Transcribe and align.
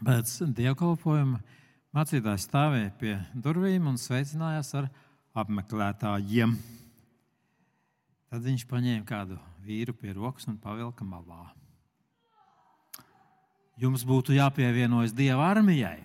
Pēc 0.00 0.30
dievkalpojuma 0.56 1.38
mācītājs 1.92 2.46
stāvēja 2.48 2.90
pie 2.96 3.14
durvīm 3.36 3.90
un 3.90 3.98
sveicinājās 4.00 4.72
ar 4.78 4.86
apmeklētājiem. 5.36 6.54
Tad 8.30 8.46
viņš 8.46 8.64
paņēma 8.70 9.04
kādu 9.04 9.36
vīru 9.66 9.92
pie 9.98 10.14
rokas 10.16 10.48
un 10.48 10.56
pavilka 10.62 11.04
malā. 11.04 11.50
Jums 13.80 14.04
būtu 14.08 14.32
jāpievienojas 14.36 15.12
Dieva 15.16 15.50
armijai. 15.52 15.98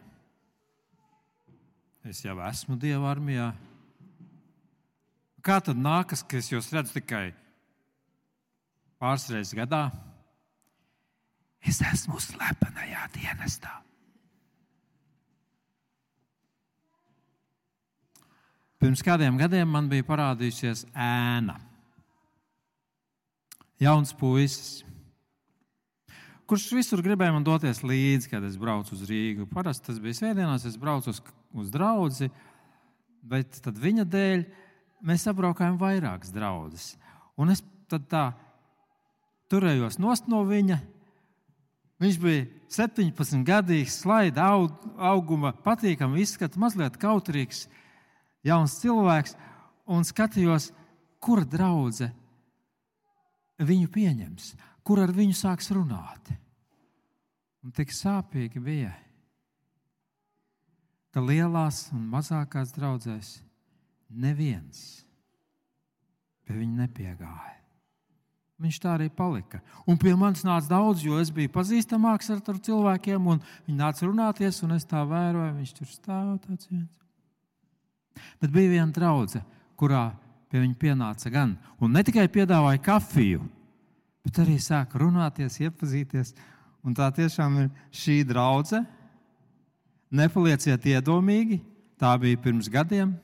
Es 2.04 2.20
jau 2.26 2.36
esmu 2.50 2.76
Dieva 2.80 3.14
armijā. 3.14 3.54
Kā 5.46 5.62
tad 5.64 5.80
nākas, 5.80 6.24
ka 6.26 6.42
es 6.42 6.52
jūs 6.52 6.72
redzu 6.74 6.98
tikai 6.98 7.30
pāris 9.00 9.30
reizes 9.32 9.56
gadā? 9.56 9.88
Es 11.66 11.82
esmu 11.82 12.20
slepenajā 12.22 13.08
dienestā. 13.16 13.72
Pirms 18.82 19.02
kādiem 19.02 19.40
gadiem 19.40 19.72
man 19.72 19.88
bija 19.90 20.06
parādījusies 20.06 20.84
ēna 20.94 21.56
jauns 23.82 24.12
puisis, 24.16 24.84
kurš 26.46 26.68
visur 26.78 27.02
gribēja 27.04 27.34
man 27.36 27.46
doties 27.48 27.82
līdzi, 27.84 28.30
kad 28.32 28.46
es 28.46 28.60
braucu 28.62 28.94
uz 28.96 29.04
Rīgu. 29.10 29.48
Parasti 29.52 29.90
tas 29.90 30.00
bija 30.04 30.20
svētdienās, 30.20 30.68
es 30.70 30.78
braucu 30.80 31.12
uz, 31.12 31.22
uz 31.56 31.72
draugu, 31.74 32.30
bet 33.26 33.60
viņa 33.82 34.06
dēļ 34.06 34.46
mēs 35.06 35.26
apbraukājām 35.32 35.80
vairākas 35.82 36.34
draugas. 36.36 36.92
Un 37.42 37.52
es 37.56 37.64
tā 37.90 38.28
turējos 39.52 39.98
no 40.00 40.44
viņa. 40.48 40.95
Viņš 42.04 42.18
bija 42.20 42.46
17 42.76 43.46
gadīgs, 43.48 44.02
slaida 44.04 44.50
aug, 44.52 44.74
auguma, 45.00 45.54
patīkami 45.64 46.22
izskata, 46.26 46.60
mazliet 46.60 46.98
kautrīgs, 47.00 47.68
jauns 48.44 48.80
cilvēks. 48.82 49.36
Un 49.86 50.04
skatījos, 50.04 50.72
kura 51.22 51.46
draudzene 51.46 52.14
viņu 53.62 53.88
pieņems, 53.94 54.56
kur 54.84 55.00
ar 55.04 55.14
viņu 55.16 55.36
sāks 55.38 55.72
runāt. 55.76 56.34
Un 57.64 57.72
tik 57.74 57.94
sāpīgi 57.96 58.60
bija, 58.62 58.92
ka 61.16 61.24
lielās 61.24 61.88
un 61.96 62.04
mazākās 62.12 62.74
draudzēs 62.76 63.38
neviens 64.12 65.06
pie 66.46 66.60
viņa 66.60 66.84
nepiegāja. 66.84 67.55
Viņš 68.56 68.78
tā 68.80 68.94
arī 68.96 69.10
palika. 69.12 69.60
Un 69.84 69.98
pie 70.00 70.14
manis 70.16 70.46
nāca 70.48 70.70
daudz, 70.70 71.02
jo 71.04 71.18
es 71.20 71.28
biju 71.34 71.52
pazīstamāks 71.52 72.30
ar 72.32 72.40
cilvēkiem, 72.40 73.26
un 73.28 73.42
viņi 73.66 73.80
nāca 73.82 74.06
runāties, 74.08 74.62
un 74.64 74.78
es 74.78 74.88
tā 74.88 75.02
vēroju, 75.04 75.58
viņš 75.58 75.74
tur 75.76 75.90
stāv 75.92 76.38
tāds 76.46 76.70
viens. 76.72 76.94
Bet 78.40 78.54
bija 78.56 78.78
viena 78.78 78.96
draudzene, 78.96 79.44
kurā 79.76 80.06
pie 80.48 80.62
viņa 80.62 80.78
pienāca 80.80 81.32
gan. 81.34 81.58
Un 81.84 81.92
ne 81.92 82.04
tikai 82.08 82.30
piedāvāja 82.32 82.80
kafiju, 82.86 83.44
bet 84.24 84.40
arī 84.40 84.56
sāka 84.64 85.02
runāties, 85.04 85.60
iepazīties. 85.60 86.32
Un 86.86 86.96
tā 86.96 87.10
tiešām 87.12 87.58
ir 87.60 87.70
šī 87.92 88.22
draudzene. 88.30 88.86
Nepalieciet 90.16 90.86
iedomīgi, 90.88 91.58
tā 92.00 92.14
bija 92.22 92.40
pirms 92.40 92.70
gadiem. 92.72 93.18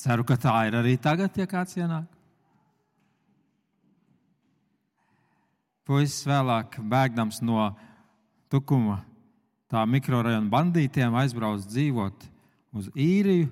Ceru, 0.00 0.24
ka 0.26 0.34
tā 0.40 0.56
ir 0.66 0.80
arī 0.80 0.96
tagad, 0.98 1.36
ja 1.38 1.46
kāds 1.46 1.76
ienāk. 1.78 2.13
Puisis 5.84 6.24
vēlāk, 6.26 6.78
bēgdams 6.80 7.42
no 7.44 7.68
tukuma, 8.52 9.02
tā 9.68 9.82
mikrorajona 9.88 10.48
bandītiem, 10.52 11.16
aizbraucis 11.20 11.68
dzīvot 11.72 12.24
uz 12.74 12.88
īriju 12.94 13.50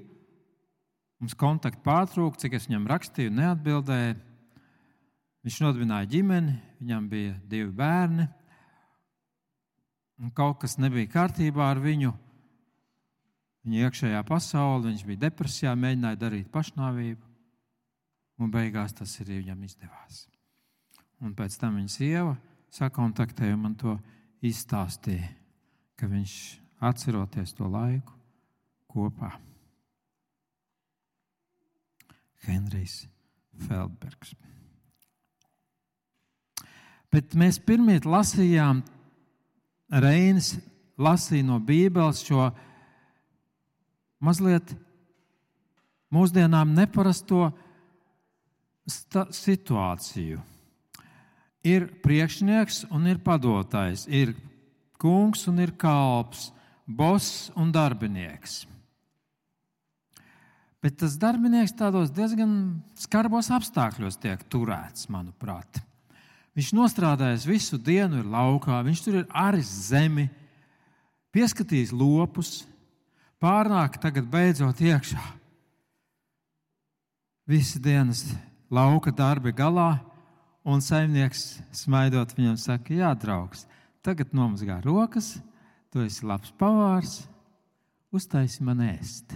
Mums 1.23 1.37
kontakti 1.39 1.79
pārtrūka, 1.87 2.41
cik 2.43 2.57
es 2.59 2.65
viņam 2.67 2.89
rakstīju, 2.91 3.31
neatbildēja. 3.37 4.17
Viņš 5.47 5.59
nodibināja 5.63 6.09
ģimeni, 6.11 6.57
viņam 6.81 7.07
bija 7.11 7.37
divi 7.47 7.71
bērni. 7.79 8.27
Kaut 10.35 10.59
kas 10.65 10.75
nebija 10.83 11.13
kārtībā 11.15 11.69
ar 11.71 11.79
viņu. 11.83 12.11
Viņa 13.63 13.87
iekšējā 13.87 14.25
pasaulē, 14.27 14.89
viņš 14.89 15.07
bija 15.07 15.25
depresijā, 15.29 15.79
mēģināja 15.79 16.19
darīt 16.25 16.51
pašnāvību. 16.51 17.23
Un 18.43 18.51
beigās 18.51 18.99
tas 18.99 19.15
arī 19.23 19.45
viņam 19.45 19.63
izdevās. 19.71 20.25
Un 21.23 21.37
pēc 21.39 21.55
tam 21.61 21.79
viņa 21.79 21.93
sieva 21.93 22.35
sakontaktēja 22.73 23.55
un 23.55 23.65
man 23.67 23.79
to 23.79 23.95
izstāstīja, 24.43 25.29
ka 25.99 26.09
viņš 26.11 26.35
atceroties 26.83 27.55
to 27.55 27.69
laiku 27.71 28.17
kopā. 28.91 29.31
Henrijs 32.43 33.05
Feldbergs. 33.69 34.35
Bet 37.13 37.37
mēs 37.39 37.61
pirmie 37.61 38.01
lasījām, 38.03 38.81
Reinis 39.93 40.55
lasīja 40.97 41.45
no 41.45 41.59
Bībeles 41.61 42.23
šo 42.25 42.47
mazliet 44.25 44.73
mūsdienām 46.13 46.73
neparasto 46.73 47.51
situāciju. 48.89 50.41
Ir 51.63 51.87
priekšnieks 52.03 52.87
un 52.91 53.07
ir 53.07 53.21
padotājs, 53.23 54.09
ir 54.11 54.35
kungs 54.99 55.47
un 55.51 55.61
ir 55.63 55.75
kalps, 55.79 56.51
boss 56.87 57.51
un 57.59 57.71
darbinieks. 57.75 58.65
Bet 60.83 60.99
tas 60.99 61.15
darbinieks 61.15 61.77
tādos 61.79 62.11
diezgan 62.11 62.83
skarbos 62.99 63.53
apstākļos 63.55 64.19
tiek 64.19 64.43
turēts, 64.51 65.07
manuprāt. 65.07 65.79
Viņš 66.59 66.73
nostrādājis 66.75 67.47
visu 67.49 67.79
dienu, 67.79 68.19
ir 68.21 68.29
laukā, 68.29 68.83
viņš 68.85 69.05
tur 69.05 69.21
ir 69.21 69.29
arī 69.31 69.63
zemi, 69.65 70.27
pieskatījis 71.33 71.95
lopus, 71.95 72.65
pārnāk 73.41 73.97
tagad 74.03 74.27
beidzot 74.29 74.83
iekšā. 74.83 75.23
Visi 77.49 77.81
dienas 77.83 78.27
lauka 78.71 79.15
darbi 79.15 79.55
galā, 79.55 79.97
un 80.65 80.83
saimnieks 80.85 81.63
smaidot 81.75 82.35
viņam 82.37 82.59
saka, 82.61 82.95
jā, 82.95 83.13
draugs, 83.19 83.67
tagad 84.05 84.35
nomazgā 84.37 84.81
rokas, 84.85 85.37
tu 85.93 86.03
esi 86.05 86.27
labs 86.27 86.53
pavārs, 86.59 87.23
uztaisi 88.15 88.65
man 88.67 88.83
ēst 88.85 89.35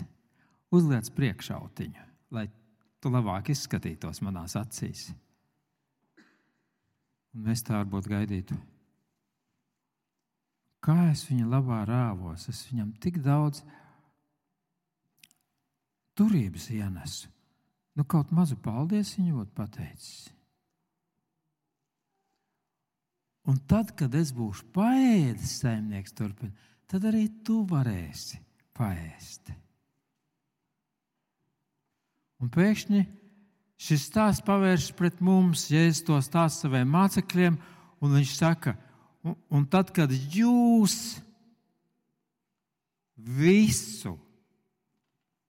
uzliec 0.75 1.09
priekšautiņu, 1.17 2.07
lai 2.35 2.47
tu 3.01 3.13
labāk 3.13 3.51
izskatītos 3.55 4.23
manās 4.25 4.57
acīs. 4.59 5.09
Un 7.37 7.47
mēs 7.47 7.63
tā 7.67 7.77
varbūt 7.79 8.09
gaidītu. 8.11 8.57
Kā 10.87 11.11
es 11.11 11.25
viņa 11.29 11.49
labā 11.51 11.83
rāvos, 11.89 12.47
es 12.51 12.63
viņam 12.71 12.93
tik 13.03 13.19
daudz 13.25 13.63
turības 16.17 16.71
ienesu. 16.73 17.33
Nu, 17.97 18.05
kaut 18.05 18.31
mazu 18.37 18.59
paldies 18.61 19.15
viņa 19.17 19.35
būtu 19.35 19.55
pateicis. 19.57 20.36
Un 23.47 23.61
tad, 23.71 23.93
kad 23.95 24.15
es 24.19 24.33
būšu 24.35 24.67
paēdis, 24.75 25.61
saimnieks 25.61 26.15
turpina, 26.17 26.51
tad 26.91 27.07
arī 27.07 27.29
tu 27.47 27.61
varēsi 27.69 28.41
paēst. 28.75 29.53
Un 32.43 32.51
pēkšņi 32.53 33.05
šis 33.81 34.09
stāsts 34.11 34.45
pavēršas 34.45 34.97
pret 34.99 35.23
mums, 35.25 35.69
ja 35.71 35.85
es 35.87 36.03
to 36.05 36.19
stāstu 36.25 36.67
saviem 36.67 36.91
mācekļiem, 36.93 37.57
un 38.03 38.19
viņš 38.19 38.35
saka, 38.35 38.75
un, 39.25 39.37
un 39.49 39.65
tad, 39.71 39.93
kad 39.95 40.11
jūs 40.11 41.17
visu, 43.17 44.17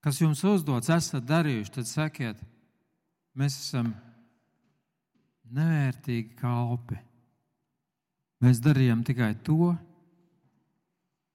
kas 0.06 0.22
jums 0.22 0.44
uzdots, 0.48 0.94
esat 0.94 1.26
darījuši, 1.28 1.74
tad 1.80 1.90
sakiet, 1.90 2.46
mēs 3.38 3.58
esam 3.66 3.92
nevērtīgi 5.58 6.38
kalpi. 6.40 7.07
Mēs 8.44 8.60
darījām 8.62 9.02
tikai 9.06 9.32
to, 9.46 9.72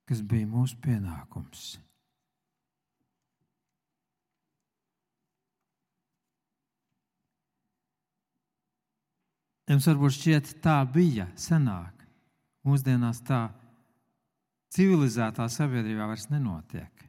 kas 0.06 0.20
bija 0.22 0.46
mūsu 0.46 0.76
pienākums. 0.84 1.72
Jums 9.72 9.86
varbūt 9.88 10.14
šķiet, 10.18 10.54
tā 10.62 10.76
bija 10.92 11.26
senāk. 11.38 12.02
Mūsdienās 12.66 13.22
tā 13.26 13.46
civilizētā 14.74 15.46
sabiedrībā 15.50 16.06
vairs 16.10 16.28
nenotiek. 16.30 17.08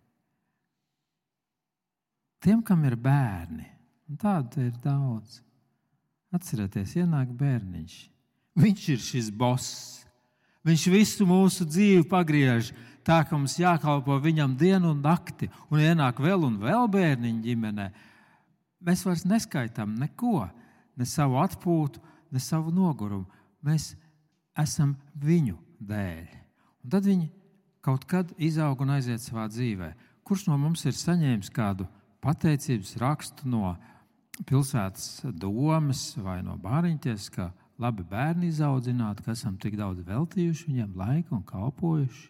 Tiem, 2.44 2.64
kam 2.66 2.82
ir 2.88 2.96
bērni, 3.00 3.68
un 4.10 4.18
tādu 4.20 4.66
ir 4.66 4.74
daudz, 4.84 5.38
atcerieties, 6.36 6.98
ienāk 7.00 7.32
bērniņš. 7.40 8.00
Viņš 8.60 8.88
ir 8.94 9.02
šis 9.02 9.30
boss. 9.34 10.04
Viņš 10.64 10.84
visu 10.94 11.28
mūsu 11.28 11.66
dzīvi 11.68 12.06
pagriež 12.08 12.72
tā, 13.04 13.20
ka 13.28 13.36
mums 13.36 13.58
jākalpo 13.60 14.16
viņam 14.22 14.56
dienu 14.58 14.94
un 14.94 15.02
nakti, 15.04 15.50
un 15.68 15.82
ienāk 15.84 16.22
vēl 16.24 16.46
un 16.48 16.60
vēl 16.62 16.88
bērniņu 16.94 17.44
ģimenē. 17.44 17.90
Mēs 18.84 19.04
vairs 19.08 19.26
neskaitām 19.28 19.98
neko, 20.00 20.48
ne 21.00 21.08
savu 21.08 21.40
atpūtu, 21.44 22.02
ne 22.32 22.40
savu 22.40 22.72
nogurumu. 22.76 23.28
Mēs 23.64 23.94
esam 24.60 24.96
viņu 25.20 25.58
dēļ. 25.84 26.28
Un 26.84 26.94
tad 26.94 27.08
viņi 27.08 27.30
kaut 27.84 28.06
kad 28.08 28.32
izaug 28.40 28.82
un 28.84 28.96
aiziet 28.96 29.24
savā 29.24 29.50
dzīvē. 29.52 29.94
Kurš 30.24 30.48
no 30.48 30.58
mums 30.60 30.86
ir 30.88 30.96
saņēmis 30.96 31.52
kādu 31.52 31.88
pateicības 32.24 32.96
rakstu 33.02 33.50
no 33.52 33.74
pilsētas 34.48 35.26
domas 35.36 36.14
vai 36.18 36.40
no 36.46 36.56
bāriņķes, 36.60 37.28
ka 37.36 37.50
labi 37.84 38.06
bērni 38.08 38.50
izaudzināti, 38.50 39.26
ka 39.26 39.36
esam 39.36 39.58
tik 39.60 39.76
daudz 39.80 40.04
veltījuši 40.08 40.70
viņiem 40.70 40.98
laiku 41.00 41.38
un 41.38 41.44
kalpojuši? 41.48 42.30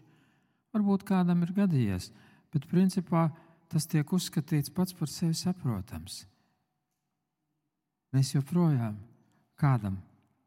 Varbūt 0.73 1.05
kādam 1.05 1.43
ir 1.45 1.53
gadījies, 1.53 2.09
bet 2.53 2.65
principā 2.71 3.27
tas 3.69 3.85
tiek 3.89 4.09
uzskatīts 4.13 4.73
pats 4.73 4.97
par 4.97 5.11
sevi 5.11 5.37
saprotams. 5.37 6.23
Mēs 8.13 8.33
joprojām 8.35 8.97
kādam 9.57 10.01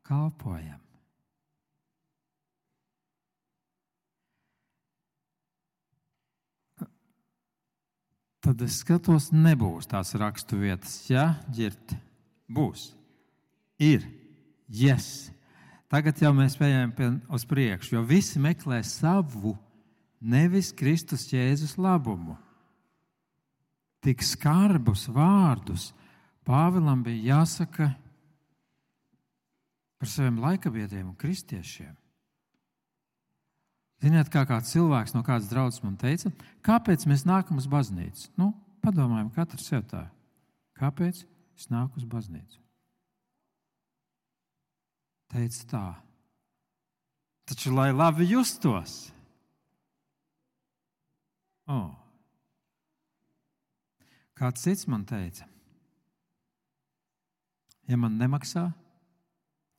kalpojam. 0.07 0.83
tad 8.47 8.63
es 8.63 8.79
skatos, 8.83 9.33
nebūs 9.35 9.89
tās 9.91 10.15
rakstu 10.19 10.61
vietas. 10.61 11.01
Jā, 11.11 11.33
ģirt, 11.51 11.97
būs. 12.47 12.93
Ir, 13.83 14.07
yes. 14.69 15.31
Tagad 15.91 16.19
jau 16.19 16.33
mēs 16.35 16.57
ejam 16.61 16.93
uz 17.31 17.45
priekšu, 17.47 17.95
jo 17.95 18.03
visi 18.03 18.41
meklē 18.43 18.81
savu, 18.83 19.55
nevis 20.21 20.73
Kristus 20.75 21.29
Jēzus 21.31 21.77
labumu. 21.79 22.35
Tik 24.03 24.23
skarbus 24.23 25.07
vārdus 25.11 25.93
Pāvilam 26.47 27.03
bija 27.03 27.35
jāsaka 27.35 27.89
par 29.99 30.11
saviem 30.11 30.39
laikabiedriem 30.39 31.09
un 31.11 31.17
kristiešiem. 31.19 31.95
Ziniet, 34.05 34.29
kā 34.31 34.45
kāds 34.47 34.71
cilvēks 34.75 35.17
no 35.17 35.25
kādas 35.27 35.49
draudzes 35.51 35.83
man 35.83 35.97
teica, 35.99 36.31
kāpēc 36.63 37.09
mēs 37.09 37.25
nākam 37.27 37.59
uz 37.59 37.67
baznīcu? 37.71 38.29
Nu, 38.39 38.53
padomājam, 38.85 39.33
katrs 39.35 39.67
sev 39.73 39.87
tā. 39.91 40.05
Kāpēc 40.79 41.25
es 41.57 41.71
nāku 41.73 41.99
uz 41.99 42.07
baznīcu? 42.07 42.61
Teica 45.33 45.69
tā. 45.71 45.85
Taču, 47.47 47.73
lai 47.75 47.91
labi 47.95 48.27
justos. 48.27 49.07
Oh. 51.67 51.95
Kāds 54.37 54.67
cits 54.67 54.85
man 54.91 55.07
teica, 55.09 55.47
ja 57.89 57.97
man 57.97 58.19
nemaksā, 58.21 58.67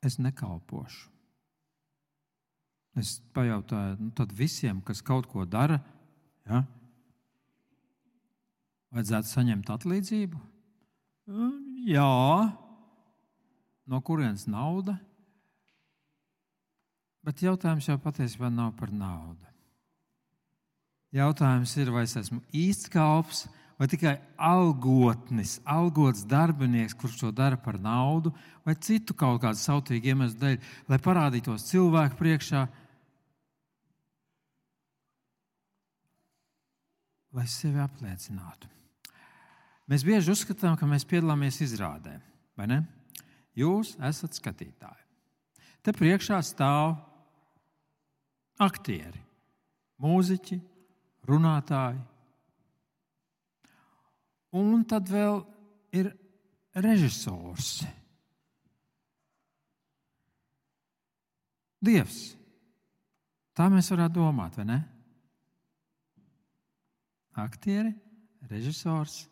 es 0.02 0.18
nekalpošu. 0.18 1.06
Es 2.98 3.20
pajautāju, 3.36 3.94
nu, 4.02 4.10
tad 4.18 4.32
visiem, 4.34 4.80
kas 4.82 5.04
kaut 5.06 5.28
ko 5.30 5.44
dara, 5.46 5.78
ja, 6.48 6.64
vajadzētu 8.90 9.30
saņemt 9.30 9.70
atlīdzību? 9.70 10.40
Jā, 11.86 12.08
no 13.86 14.00
kurienes 14.02 14.48
nauda? 14.50 14.98
Bet 17.28 17.42
jautājums 17.44 17.84
jau 17.84 17.98
patiesībā 18.00 18.48
nav 18.48 18.72
par 18.78 18.88
naudu. 18.88 19.44
Jautājums 21.12 21.74
ir, 21.76 21.90
vai 21.92 22.06
es 22.06 22.14
esmu 22.16 22.40
īsts 22.56 22.88
kalps 22.92 23.42
vai 23.78 23.86
tikai 23.86 24.14
algotnis, 24.40 25.58
algots 25.68 26.24
darbinieks, 26.28 26.96
kurš 26.98 27.18
to 27.20 27.30
dara 27.32 27.56
par 27.60 27.76
naudu, 27.80 28.32
vai 28.64 28.74
citu 28.74 29.14
kaut 29.14 29.42
kādu 29.44 29.60
sautīgu 29.60 30.10
iemeslu 30.10 30.40
dēļ, 30.40 30.56
lai 30.90 30.98
parādītos 31.04 31.68
cilvēku 31.68 32.18
priekšā, 32.18 32.64
lai 37.38 37.46
sevi 37.46 37.84
apliecinātu. 37.84 38.72
Mēs 39.88 40.04
bieži 40.04 40.32
uzskatām, 40.32 40.80
ka 40.80 40.88
mēs 40.88 41.06
piedalāmies 41.08 41.60
izrādē, 41.64 42.16
vai 42.58 42.66
ne? 42.72 42.80
Jūs 43.56 43.94
esat 44.10 44.36
skatītāji. 44.36 45.04
Te 45.86 45.94
priekšā 45.94 46.40
stāv 46.44 46.96
aktieri, 48.62 49.20
mūziķi, 50.02 50.58
runātāji. 51.28 52.00
Un 54.58 54.84
tad 54.88 55.10
vēl 55.12 55.42
ir 55.98 56.12
režisors. 56.78 57.82
Dievs. 61.84 62.22
Tā 63.54 63.66
mēs 63.70 63.90
varētu 63.92 64.18
domāt, 64.18 64.56
vai 64.58 64.66
ne? 64.66 64.78
aktieri, 67.38 67.92
režisors, 68.50 69.22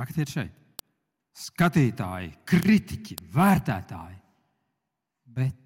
aktieri 0.00 0.34
šeit, 0.34 0.84
skatītāji, 1.32 2.32
kritiķi, 2.48 3.16
vērtētāji. 3.32 4.18
Bet 5.32 5.61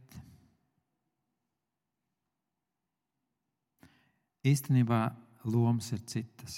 īstenībā 4.46 5.02
lomas 5.50 5.92
ir 5.94 6.02
citas. 6.08 6.56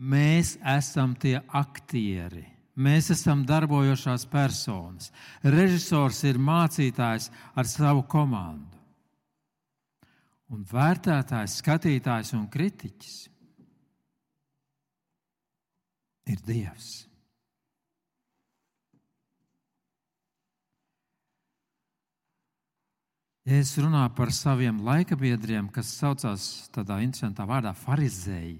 Mēs 0.00 0.54
esam 0.64 1.12
tie 1.20 1.36
aktieri. 1.52 2.46
Mēs 2.80 3.10
esam 3.12 3.42
darbojošās 3.44 4.24
personas. 4.30 5.10
Režisors 5.44 6.22
ir 6.24 6.38
mācītājs 6.40 7.28
ar 7.58 7.68
savu 7.68 8.06
komandu 8.08 8.78
un 10.50 10.64
vērtētājs, 10.66 11.58
skatītājs 11.60 12.32
un 12.38 12.48
kritiķis 12.50 13.18
ir 16.30 16.42
Dievs. 16.46 17.09
Es 23.56 23.72
runāju 23.80 24.12
par 24.14 24.30
saviem 24.34 24.80
laikabiedriem, 24.84 25.70
kas 25.72 25.92
saucās 25.98 26.68
tādā 26.74 27.00
interesantā 27.04 27.46
vārdā 27.48 27.72
farizēji, 27.76 28.58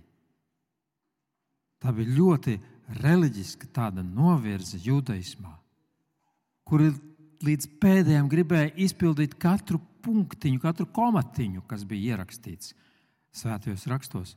tā 1.80 1.92
bija 1.96 2.16
ļoti 2.16 2.56
reliģiska 3.00 3.70
tāda 3.76 4.02
novirze 4.04 4.80
judaismā, 4.82 5.52
kur 6.66 6.86
līdz 7.44 7.68
pēdējiem 7.82 8.30
gribēja 8.30 8.72
izpildīt 8.86 9.36
katru 9.40 9.80
punktiņu, 10.04 10.60
katru 10.62 10.86
komatiņu, 10.92 11.64
kas 11.68 11.84
bija 11.88 12.14
ierakstīts 12.16 12.74
svētajos 13.36 13.86
rakstos. 13.90 14.34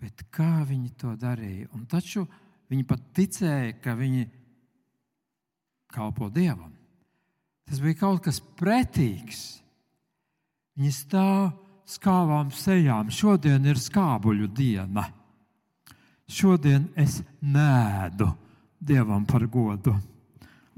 Bet 0.00 0.24
kā 0.32 0.64
viņi 0.66 0.92
to 1.00 1.14
darīja? 1.20 1.68
Un 1.76 1.84
taču 1.88 2.24
viņi 2.72 2.86
pat 2.88 3.02
ticēja, 3.16 3.78
ka 3.84 3.94
viņi 3.98 4.26
kalpo 5.92 6.30
Dievam. 6.32 6.79
Tas 7.70 7.78
bija 7.78 8.00
kaut 8.00 8.24
kas 8.24 8.40
pretīgs. 8.58 9.60
Viņi 10.74 10.90
stāv 10.90 11.52
skābām 11.86 12.50
sejām. 12.50 13.12
Šodien 13.14 13.66
ir 13.70 13.78
skābuļu 13.78 14.48
diena. 14.50 15.06
Šodien 16.30 16.88
es 16.98 17.20
nēdu 17.42 18.28
Dievam 18.80 19.26
par 19.28 19.42
godu, 19.44 19.92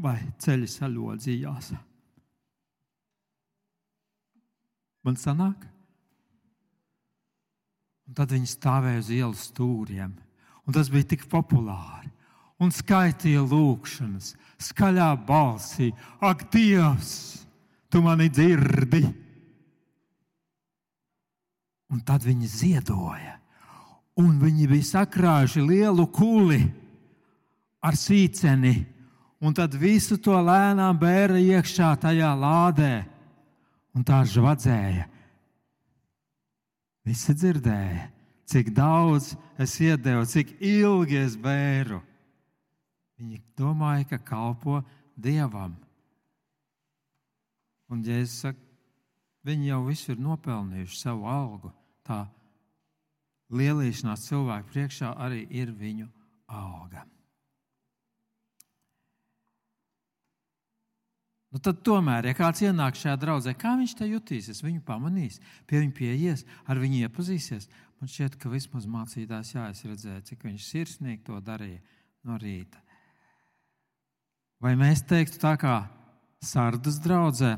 vai 0.02 0.16
ceļi 0.42 0.66
saļodzījās. 0.66 1.68
Man 5.06 5.18
sanāk? 5.20 5.68
Un 8.10 8.16
tad 8.18 8.34
viņi 8.34 8.50
stāvēja 8.50 9.04
uz 9.04 9.12
ielas 9.14 9.44
stūriem. 9.52 10.16
Un 10.66 10.74
tas 10.74 10.90
bija 10.90 11.12
tik 11.14 11.28
populāri. 11.30 12.10
Un 12.62 12.70
skaitīja 12.70 13.42
lūkšanas, 13.42 14.34
skaļā 14.62 15.10
balsī: 15.26 15.90
Ak, 16.22 16.46
Dievs, 16.52 17.42
tu 17.90 18.02
mani 18.04 18.28
dzirdi! 18.30 19.02
Un 21.92 22.00
tad 22.06 22.24
viņi 22.24 22.48
ziedoja. 22.48 23.36
Un 24.20 24.38
viņi 24.40 24.68
bija 24.68 24.88
sakrājuši 24.94 25.64
lielu 25.64 26.06
kuli 26.12 26.62
ar 27.84 27.96
sīceni. 27.98 28.76
Un 29.42 29.56
tad 29.56 29.74
visu 29.74 30.16
to 30.22 30.36
lēnām 30.38 31.00
bēra 31.00 31.40
iekšā 31.40 31.90
tajā 32.04 32.30
lādē 32.38 32.92
un 33.92 34.04
tā 34.06 34.22
žvadzēja. 34.28 35.08
Visi 37.02 37.34
dzirdēja, 37.34 38.06
cik 38.46 38.70
daudz 38.76 39.32
es 39.58 39.74
iedevu, 39.82 40.22
cik 40.30 40.54
ilgi 40.62 41.18
es 41.24 41.34
bēru. 41.34 41.98
Viņi 43.22 43.38
domāja, 43.54 44.08
ka 44.10 44.18
kalpo 44.18 44.80
dievam. 45.14 45.76
Un, 47.92 48.02
ja 48.02 48.18
es 48.18 48.34
saku, 48.42 48.58
viņi 49.46 49.68
jau 49.70 49.82
visu 49.86 50.10
ir 50.14 50.22
nopelnījuši 50.24 50.98
savu 50.98 51.28
algu, 51.30 51.70
tā 52.02 52.24
lielīšanās 53.54 54.26
cilvēku 54.26 54.72
priekšā 54.72 55.12
arī 55.22 55.44
ir 55.54 55.70
viņu 55.76 56.08
alga. 56.50 57.04
Nu, 61.52 61.60
tad, 61.60 61.82
tomēr, 61.84 62.30
ja 62.30 62.34
kāds 62.34 62.62
ienāk 62.64 62.96
šajā 62.96 63.18
draudzē, 63.20 63.52
kā 63.60 63.74
viņš 63.76 63.92
te 63.98 64.06
jutīsies, 64.08 64.62
viņu 64.64 64.80
pamanīs, 64.88 65.36
pie 65.68 65.82
viņa 65.82 65.94
pieies, 65.98 66.46
ar 66.64 66.80
viņu 66.80 67.02
iepazīsies. 67.04 67.68
Man 68.00 68.08
šķiet, 68.08 68.38
ka 68.40 68.50
vismaz 68.50 68.88
mācītājs, 68.88 69.52
jā, 69.52 69.66
es 69.68 69.84
redzēju, 69.84 70.24
cik 70.30 70.46
viņš 70.48 70.70
sirsnīgi 70.70 71.20
to 71.28 71.36
darīja 71.44 71.82
no 72.24 72.40
rīta. 72.40 72.80
Vai 74.62 74.76
mēs 74.78 75.02
teiktu 75.02 75.40
tā 75.42 75.56
kā 75.58 75.76
sardas 76.42 77.00
draudzē, 77.02 77.56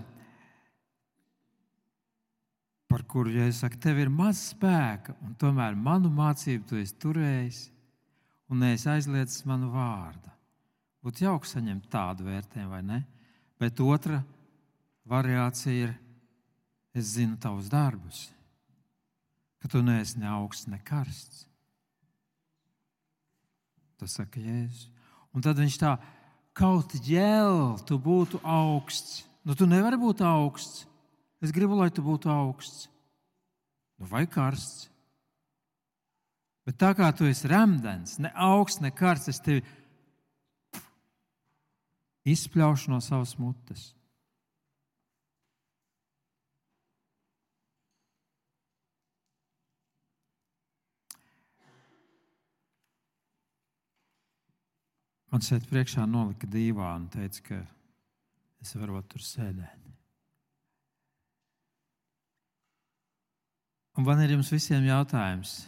par 2.89 3.03
kuru, 3.11 3.33
ja 3.35 3.49
es 3.51 3.59
saku, 3.61 3.77
tev 3.83 3.99
ir 4.01 4.11
maz 4.13 4.39
spēka, 4.53 5.17
un 5.27 5.35
tomēr 5.37 5.77
manu 5.77 6.09
mācību 6.15 6.69
tu 6.71 6.79
esi 6.81 6.95
turējis, 7.03 7.59
un 8.49 8.63
neesi 8.63 8.89
aizliedzis 8.93 9.45
manu 9.51 9.73
vārdu. 9.75 10.31
Būtu 11.05 11.27
jauki 11.27 11.51
saņemt 11.51 11.91
tādu 11.93 12.25
vērtējumu, 12.29 12.71
vai 12.73 12.81
ne? 12.87 13.01
Bet 13.61 13.83
otra 13.85 14.23
variācija 15.11 15.89
ir, 15.89 15.93
es 16.97 17.17
zinu 17.19 17.37
tavus 17.41 17.69
darbus, 17.73 18.29
ka 19.61 19.69
tu 19.69 19.83
neesi 19.85 20.23
ne 20.23 20.31
augsts, 20.31 20.71
ne 20.71 20.81
karsts. 20.87 21.45
Tas 24.01 24.17
saka 24.21 24.41
Jēzus. 24.41 24.89
Un 25.35 25.43
tad 25.43 25.59
viņš 25.59 25.77
tā, 25.83 25.97
kaut 26.55 26.95
ģēl, 27.05 27.79
tu 27.87 27.99
būtu 28.01 28.41
augsts. 28.43 29.25
Nu, 29.45 29.57
tu 29.59 29.67
nevari 29.69 29.99
būt 30.01 30.23
augsts. 30.25 30.87
Es 31.45 31.53
gribu, 31.53 31.77
lai 31.77 31.91
tu 31.93 32.03
būtu 32.05 32.31
augsts. 32.33 32.87
Nu, 34.01 34.09
vai 34.09 34.25
karsts. 34.31 34.89
Bet 36.65 36.79
tā 36.81 36.95
kā 36.97 37.11
tu 37.13 37.27
esi 37.29 37.49
rēmdens, 37.51 38.17
ne 38.25 38.31
augsts, 38.33 38.81
ne 38.81 38.89
karsts, 38.95 39.35
es 39.35 39.43
tevi 39.45 39.61
izspļaušu 42.25 42.95
no 42.95 43.03
savas 43.05 43.35
mutes. 43.37 43.91
Man 55.35 55.43
šeit 55.43 55.67
priekšā 55.67 56.05
nolika 56.07 56.47
dīvānu 56.47 57.09
un 57.09 57.09
teica, 57.11 57.41
ka 57.49 57.57
es 58.63 58.71
varu 58.79 59.01
tur 59.11 59.25
sēdēt. 59.27 59.81
Un 63.99 64.07
man 64.07 64.23
ir 64.23 64.37
jums 64.37 64.53
visiem 64.55 64.87
jautājums, 64.87 65.65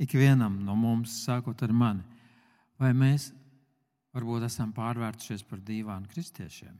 ikvienam 0.00 0.56
no 0.64 0.72
mums, 0.76 1.20
sākot 1.26 1.62
ar 1.64 1.72
mani, 1.72 2.24
vai 2.80 2.90
mēs 2.96 3.30
Varbūt 4.10 4.42
esam 4.48 4.72
pārvērtušies 4.74 5.44
par 5.46 5.60
dīvānu 5.62 6.10
kristiešiem. 6.10 6.74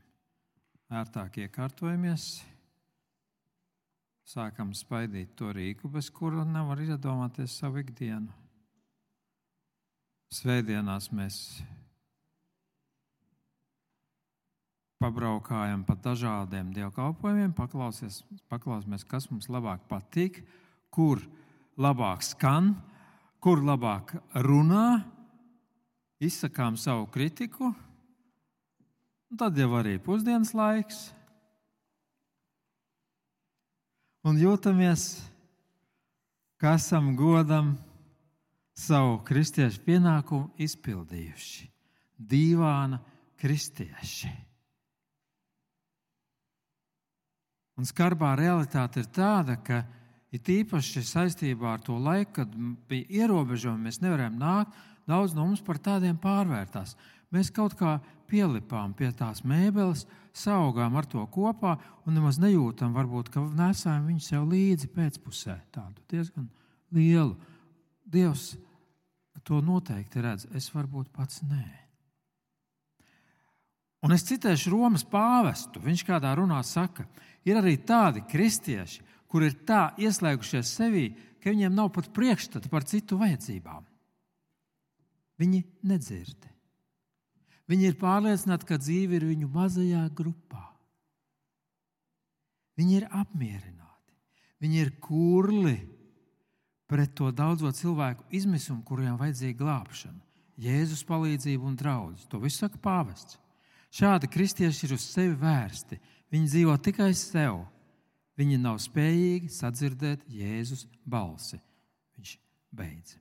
Ērtāk 0.91 1.37
iekārtojamies, 1.45 2.25
sākam 4.27 4.73
spaidīt 4.75 5.31
to 5.39 5.53
rīku, 5.55 5.87
bez 5.93 6.09
kura 6.11 6.43
nevar 6.43 6.81
iedomāties 6.83 7.55
savu 7.61 7.79
ikdienu. 7.85 8.40
Svētdienās 10.31 11.09
mēs 11.11 11.37
pabraukājam 15.01 15.81
pa 15.83 15.97
dažādiem 15.99 16.69
dievkalpojumiem, 16.75 17.51
paklausāmies, 17.57 19.03
kas 19.09 19.27
mums 19.27 19.49
labāk 19.51 19.83
patīk, 19.89 20.39
kur 20.93 21.19
labāk 21.75 22.23
skan, 22.23 22.75
kur 23.43 23.59
labāk 23.65 24.13
runā 24.47 25.01
izsakām 26.21 26.77
savu 26.79 27.09
kritiku, 27.11 27.73
un 29.27 29.41
tad 29.41 29.59
jau 29.59 29.71
arī 29.81 29.97
pusdienas 29.99 30.53
laiks. 30.55 31.09
Un 34.23 34.37
jūtamies, 34.37 35.15
ka 36.61 36.77
esam 36.77 37.17
godam 37.17 37.73
savu 38.77 39.19
kristiešu 39.27 39.81
pienākumu 39.85 40.51
izpildījuši. 40.61 41.67
Dīvāna 42.17 43.01
kristieši. 43.41 44.31
Un 47.79 47.87
skarbā 47.87 48.35
realitāte 48.37 49.01
ir 49.01 49.09
tāda, 49.09 49.55
ka 49.57 49.81
it 50.31 50.47
īpaši 50.47 51.01
saistībā 51.07 51.75
ar 51.75 51.81
to 51.83 51.97
laiku, 51.97 52.41
kad 52.41 52.53
bija 52.89 53.23
ierobežojumi, 53.23 53.87
mēs 53.87 54.01
nevarējām 54.03 54.37
nākt 54.37 54.77
Daudz 55.11 55.33
no 55.35 55.45
mums 55.47 55.61
par 55.65 55.79
tādiem 55.81 56.17
pārvērtās. 56.21 56.95
Mēs 57.31 57.49
kaut 57.53 57.75
kā 57.79 57.97
pielipām 58.29 58.93
pie 58.95 59.09
tās 59.15 59.41
mēbeles, 59.47 60.05
saugām 60.35 60.95
ar 60.99 61.07
to 61.09 61.23
kopā 61.31 61.77
un 62.05 62.15
nemaz 62.15 62.39
nejūtam, 62.39 62.93
varbūt, 62.95 63.31
ka 63.33 63.43
nesām 63.57 64.07
viņu 64.07 64.23
sev 64.23 64.45
līdzi 64.51 64.91
pēcpusē. 64.95 65.57
Tādu 65.75 66.03
diezgan 66.11 66.47
lielu. 66.95 67.35
Dievs 68.11 68.51
to 69.45 69.61
noteikti 69.65 70.21
redz. 70.21 70.47
Es 70.57 70.69
varbūt 70.73 71.09
pats 71.15 71.41
nē. 71.47 71.65
Un 74.01 74.13
es 74.15 74.25
citēšu 74.25 74.73
Romas 74.73 75.05
pāvestu. 75.05 75.81
Viņš 75.81 76.03
kādā 76.07 76.33
runā 76.37 76.61
saka, 76.65 77.05
ir 77.45 77.59
arī 77.59 77.75
tādi 77.85 78.23
kristieši, 78.25 79.03
kur 79.29 79.45
ir 79.45 79.59
tā 79.67 79.91
ieslēgušies 80.01 80.73
sevī, 80.77 81.11
ka 81.41 81.53
viņiem 81.53 81.73
nav 81.77 81.91
pat 81.95 82.09
priekšstata 82.13 82.69
par 82.69 82.85
citu 82.89 83.17
vajadzībām. 83.21 83.85
Viņi 85.41 85.61
nedzird. 85.89 86.49
Viņi 87.71 87.87
ir 87.87 87.97
pārliecināti, 88.01 88.67
ka 88.67 88.77
dzīve 88.81 89.17
ir 89.17 89.25
viņu 89.29 89.47
mazajā 89.53 90.03
grupā. 90.17 90.65
Viņi 92.77 92.97
ir 92.99 93.07
apmierināti. 93.15 94.17
Viņi 94.61 94.81
ir 94.81 94.91
kurli 95.01 95.77
pret 96.91 97.13
to 97.15 97.31
daudzo 97.31 97.71
cilvēku 97.71 98.25
izmisumu, 98.35 98.83
kuriem 98.83 99.15
vajadzīga 99.19 99.59
glābšana, 99.61 100.19
Jēzus 100.61 101.05
palīdzība 101.07 101.65
un 101.65 101.77
draudzes. 101.79 102.27
To 102.29 102.37
visu 102.41 102.61
saka 102.61 102.77
pāvests. 102.81 103.39
Šādi 103.91 104.29
kristieši 104.31 104.85
ir 104.85 104.93
uz 104.93 105.05
sevi 105.07 105.33
vērsti. 105.39 105.97
Viņi 106.31 106.51
dzīvo 106.51 106.75
tikai 106.83 107.11
sev. 107.17 107.63
Viņi 108.39 108.59
nav 108.61 108.77
spējīgi 108.83 109.49
sadzirdēt 109.51 110.27
Jēzus 110.31 110.85
balsi. 111.07 111.57
Viņš 112.19 112.35
beidz. 112.77 113.17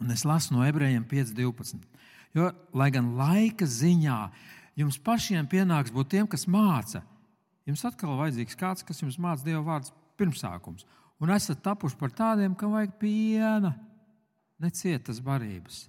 Un 0.00 0.12
es 0.14 0.24
lasu 0.24 0.54
no 0.54 0.64
ebrejiem 0.64 1.04
5.12. 1.08 1.80
Jo, 2.36 2.50
lai 2.76 2.90
gan 2.94 3.14
laika 3.18 3.66
ziņā 3.68 4.20
jums 4.78 5.00
pašiem 5.02 5.48
pienāks 5.50 5.92
būt 5.92 6.12
tiem, 6.14 6.28
kas 6.30 6.46
māca, 6.48 7.02
jums 7.70 7.84
atkal 7.88 8.18
vajadzīgs 8.18 8.58
kāds, 8.58 8.84
kas 8.86 9.02
jums 9.02 9.18
māca 9.22 9.46
Dieva 9.46 9.62
vārdus 9.66 9.94
pirmsākums. 10.20 10.86
Un 11.20 11.32
esat 11.34 11.62
tapuši 11.64 11.98
par 12.00 12.12
tādiem, 12.16 12.54
kam 12.56 12.74
vajag 12.76 12.96
piena, 13.00 13.74
necietas 14.60 15.20
barības. 15.24 15.86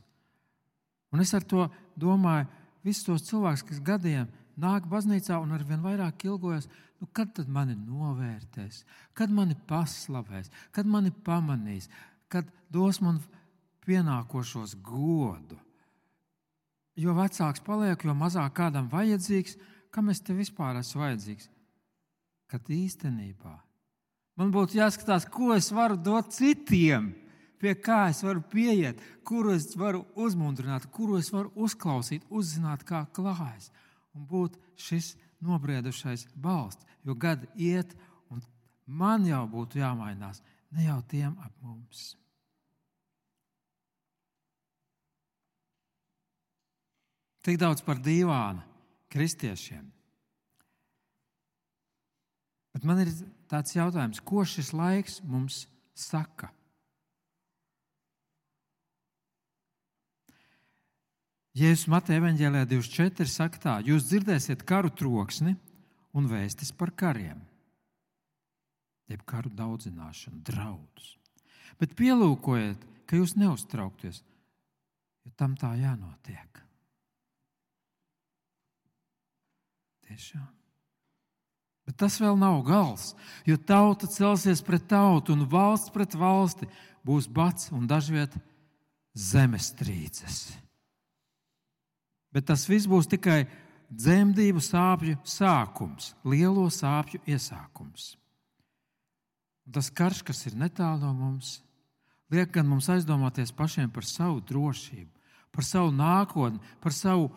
Un 1.12 1.24
es 1.24 1.34
ar 1.36 1.44
to 1.44 1.68
domāju, 2.00 2.48
visus 2.86 3.06
tos 3.08 3.26
cilvēkus, 3.28 3.66
kas 3.68 3.82
gadiem 3.84 4.30
nāk 4.60 4.88
baznīcā 4.92 5.40
un 5.42 5.52
ar 5.56 5.64
vien 5.68 5.84
vairāk 5.84 6.26
ilgojas, 6.28 6.68
nu, 7.02 7.08
kad 7.16 7.34
tad 7.36 7.50
mani 7.52 7.76
novērtēs, 7.76 8.84
kad 9.18 9.32
mani 9.34 9.58
paslavēs, 9.68 10.52
kad 10.76 10.88
mani 10.88 11.12
pamanīs, 11.26 11.90
kad 12.32 12.48
dos 12.72 13.02
man 13.04 13.20
pienākošos 13.86 14.78
godu. 14.86 15.58
Jo 17.00 17.16
vecāks 17.18 17.64
paliek, 17.66 18.04
jo 18.04 18.16
mazāk 18.16 18.54
kādam 18.60 18.90
vajadzīgs, 18.92 19.58
kam 19.92 20.12
es 20.12 20.22
te 20.24 20.36
vispār 20.36 20.80
esmu 20.80 21.06
vajadzīgs. 21.06 21.50
Kad 22.52 22.68
īstenībā 22.68 23.56
man 24.40 24.52
būtu 24.52 24.80
jāskatās, 24.80 25.28
ko 25.30 25.54
es 25.56 25.70
varu 25.72 25.96
dot 25.96 26.34
citiem, 26.36 27.12
pie 27.62 27.76
kā 27.78 28.08
es 28.12 28.24
varu 28.26 28.42
pieiet, 28.52 29.00
kuru 29.28 29.54
es 29.56 29.70
varu 29.78 30.04
uzmundrināt, 30.20 30.90
kuru 30.92 31.20
es 31.22 31.30
varu 31.32 31.52
uzklausīt, 31.56 32.26
uzzināt, 32.30 32.84
kā 32.88 33.06
klājas. 33.16 33.70
Un 34.18 34.26
būt 34.28 34.58
šis 34.76 35.14
nobriedušais 35.46 36.28
balsts, 36.36 36.86
jo 37.06 37.16
gadi 37.16 37.48
iet, 37.56 37.94
un 38.34 38.42
man 38.86 39.28
jau 39.30 39.46
būtu 39.50 39.80
jāmainās, 39.80 40.42
ne 40.76 40.90
jau 40.90 41.00
tiem 41.08 41.38
ap 41.40 41.54
mums. 41.62 42.12
Tik 47.42 47.58
daudz 47.58 47.82
par 47.82 47.98
dīvānu 47.98 48.62
kristiešiem. 49.10 49.88
Bet 52.82 52.88
man 52.90 52.98
ir 53.04 53.12
tāds 53.46 53.76
jautājums, 53.76 54.18
ko 54.26 54.42
šis 54.42 54.72
laiks 54.74 55.20
mums 55.22 55.68
saka? 55.94 56.48
Jēzus 61.54 61.86
Mateja 61.94 62.18
evanģēlē 62.18 62.64
24 62.66 63.30
saka 63.30 63.62
tā, 63.62 63.74
jūs 63.86 64.08
dzirdēsiet 64.08 64.64
karu 64.66 64.90
troksni 64.98 65.54
un 66.18 66.26
vēstis 66.32 66.72
par 66.74 66.90
kariem. 66.98 67.44
Jeb 69.14 69.22
karu 69.30 69.52
daudzināšanu, 69.54 70.40
draudus. 70.48 71.12
Bet 71.78 71.94
pielūkojiet, 72.00 72.88
ka 73.06 73.20
jūs 73.20 73.36
neuztraukties, 73.38 74.24
jo 75.22 75.36
tam 75.38 75.54
tā 75.54 75.76
jānotiek. 75.78 76.64
Tiešām. 80.10 80.50
Bet 81.88 81.98
tas 81.98 82.20
vēl 82.22 82.38
nav 82.38 82.62
gals, 82.68 83.12
jo 83.48 83.58
tauta 83.58 84.08
celsies 84.08 84.62
pret 84.62 84.86
tautu 84.90 85.34
un 85.34 85.48
valsts 85.50 85.92
pret 85.94 86.14
valsti 86.14 86.70
būs 87.06 87.28
bats 87.28 87.72
un 87.74 87.88
dažviet 87.90 88.36
zemestrīces. 89.18 90.52
Bet 92.32 92.48
tas 92.48 92.68
viss 92.70 92.88
būs 92.88 93.10
tikai 93.12 93.44
dzemdību 93.92 94.62
sāpju 94.64 95.18
sākums, 95.28 96.14
lielo 96.24 96.70
sāpju 96.72 97.20
iesākums. 97.28 98.14
Un 99.68 99.76
tas 99.76 99.92
karš, 99.92 100.22
kas 100.30 100.46
ir 100.48 100.56
netālu 100.60 101.04
no 101.04 101.12
mums, 101.18 101.60
liek 102.32 102.54
gan 102.54 102.70
mums 102.70 102.88
aizdomāties 102.94 103.52
pašiem 103.52 103.92
par 103.92 104.08
savu 104.08 104.40
drošību, 104.48 105.12
par 105.52 105.68
savu 105.68 105.92
nākotni, 105.92 106.62
par 106.80 106.96
savu 106.96 107.28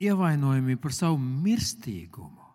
ievainojumību, 0.00 0.80
par 0.80 0.96
savu 0.96 1.20
mirstīgumu. 1.20 2.45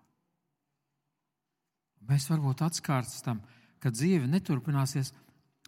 Mēs 2.11 2.27
varbūt 2.27 2.65
atskārstam, 2.65 3.39
ka 3.79 3.91
dzīve 3.93 4.27
neturpināsies 4.27 5.13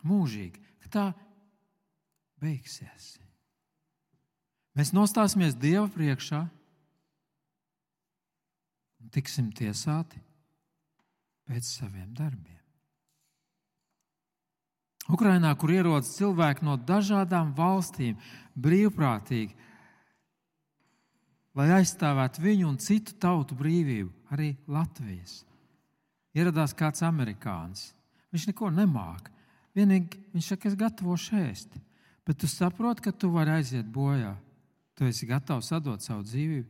mūžīgi, 0.03 0.59
ka 0.83 0.91
tā 0.91 1.05
beigsies. 2.43 3.13
Mēs 4.75 4.91
nostāsimies 4.91 5.55
Dieva 5.55 5.85
priekšā 5.93 6.41
un 8.99 9.13
tiksim 9.13 9.51
tiesāti 9.55 10.19
pēc 11.47 11.69
saviem 11.69 12.11
darbiem. 12.17 12.59
Ukrainā, 15.13 15.51
kur 15.59 15.73
ierodas 15.75 16.13
cilvēki 16.15 16.63
no 16.63 16.77
dažādām 16.79 17.51
valstīm, 17.55 18.15
brīvprātīgi, 18.55 19.55
lai 21.59 21.67
aizstāvētu 21.79 22.43
viņu 22.43 22.69
un 22.71 22.77
citu 22.81 23.17
tautu 23.19 23.57
brīvību, 23.59 24.11
arī 24.33 24.53
Latvijas. 24.71 25.41
Ieradās 26.33 26.73
kāds 26.77 27.03
amerikānis. 27.05 27.91
Viņš 28.33 28.47
neko 28.49 28.71
nemāca. 28.73 29.29
Vienīgi 29.73 30.21
viņš 30.33 30.47
saka, 30.53 30.69
es 30.69 30.77
gatavošu 30.77 31.37
ēst. 31.43 31.77
Bet 32.25 32.39
tu 32.41 32.47
saproti, 32.49 33.05
ka 33.05 33.11
tu 33.11 33.29
vari 33.33 33.57
aiziet 33.57 33.85
bojā 33.93 34.33
Tu 34.95 35.05
esi 35.09 35.27
gatavs 35.27 35.71
atdot 35.73 36.03
savu 36.05 36.25
dzīvību? 36.25 36.69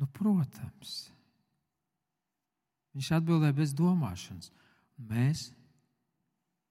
Nu, 0.00 0.08
protams. 0.14 1.10
Viņš 2.94 3.10
atbildēja 3.18 3.56
bez 3.56 3.74
domāšanas. 3.76 4.52
Mēs, 5.08 5.48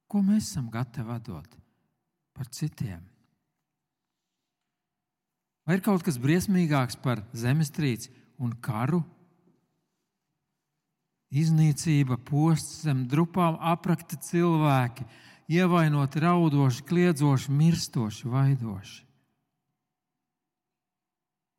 ko 0.08 0.22
mēs 0.24 0.48
esam 0.51 0.70
gatavi 0.72 1.15
atdot 1.15 1.58
par 2.38 2.48
citiem? 2.53 3.01
Vai 5.68 5.77
ir 5.77 5.84
kaut 5.86 6.03
kas 6.06 6.20
briesmīgāks 6.22 6.98
par 7.03 7.22
zemestrīci 7.38 8.12
un 8.41 8.56
karu? 8.63 9.03
Iznīcība, 11.31 12.17
posts 12.27 12.81
zem 12.83 13.05
drupām, 13.07 13.55
aprakti 13.63 14.17
cilvēki, 14.19 15.05
ievainoti, 15.51 16.19
raudoši, 16.19 16.83
kliedzoši, 16.89 17.53
mirstoši, 17.55 18.27
vaidoši. 18.27 18.97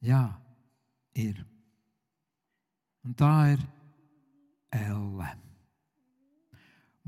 Jā, 0.04 0.26
ir. 1.16 1.40
Un 3.06 3.14
tā 3.16 3.32
ir 3.54 3.62
elle. 4.74 5.30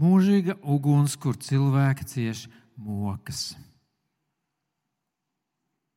Mūžīga 0.01 0.57
uguns, 0.63 1.19
kur 1.21 1.37
cilvēki 1.39 2.07
cieš 2.11 2.47
mokas. 2.81 3.53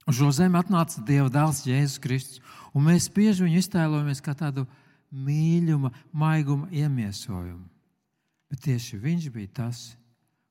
Uz 0.07 0.19
šo 0.19 0.29
zemi 0.31 0.59
atnāca 0.59 1.01
Dieva 1.03 1.27
dēls 1.31 1.65
Jēzus 1.67 2.01
Kristus, 2.03 2.43
un 2.71 2.85
mēs 2.87 3.09
bieži 3.11 3.43
viņu 3.43 3.59
iztēlojamies 3.59 4.21
kā 4.23 4.35
tādu 4.37 4.67
mīļuma, 5.11 5.91
maiguma 6.11 6.69
iemiesojumu. 6.71 7.65
Bet 8.47 8.63
tieši 8.63 8.99
viņš 9.03 9.29
bija 9.33 9.53
tas, 9.61 9.81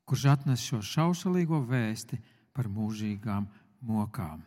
kurš 0.07 0.27
atnesa 0.35 0.63
šo 0.63 0.83
šaušalīgo 0.85 1.63
vēsti 1.69 2.19
par 2.57 2.69
mūžīgām 2.73 3.49
mokām. 3.85 4.43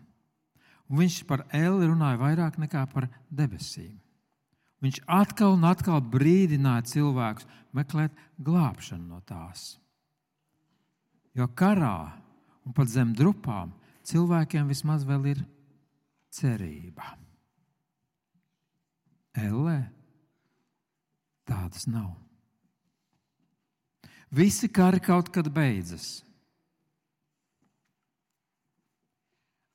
Un 0.90 1.02
viņš 1.04 1.24
par 1.30 1.46
Eli 1.54 1.90
runāja 1.90 2.18
vairāk 2.22 2.58
nekā 2.62 2.86
par 2.94 3.10
debesīm. 3.30 4.00
Viņš 4.80 5.02
atkal 5.12 5.58
un 5.58 5.68
atkal 5.68 6.00
brīdināja 6.02 6.88
cilvēkus 6.94 7.48
meklēt 7.76 8.16
glābšanu 8.40 9.12
no 9.12 9.20
tās. 9.28 9.76
Jo 11.36 11.50
karā 11.52 12.10
un 12.66 12.74
pat 12.74 12.90
zem 12.90 13.12
drupām 13.14 13.74
cilvēkiem 14.08 14.72
vismaz 14.72 15.06
vēl 15.06 15.28
ir 15.34 15.44
cerība. 16.34 17.12
Ellē 19.38 19.80
tādas 21.50 21.88
nav. 21.90 22.14
Visi 24.30 24.70
kari 24.70 25.02
kaut 25.02 25.32
kad 25.34 25.50
beidzas. 25.50 26.22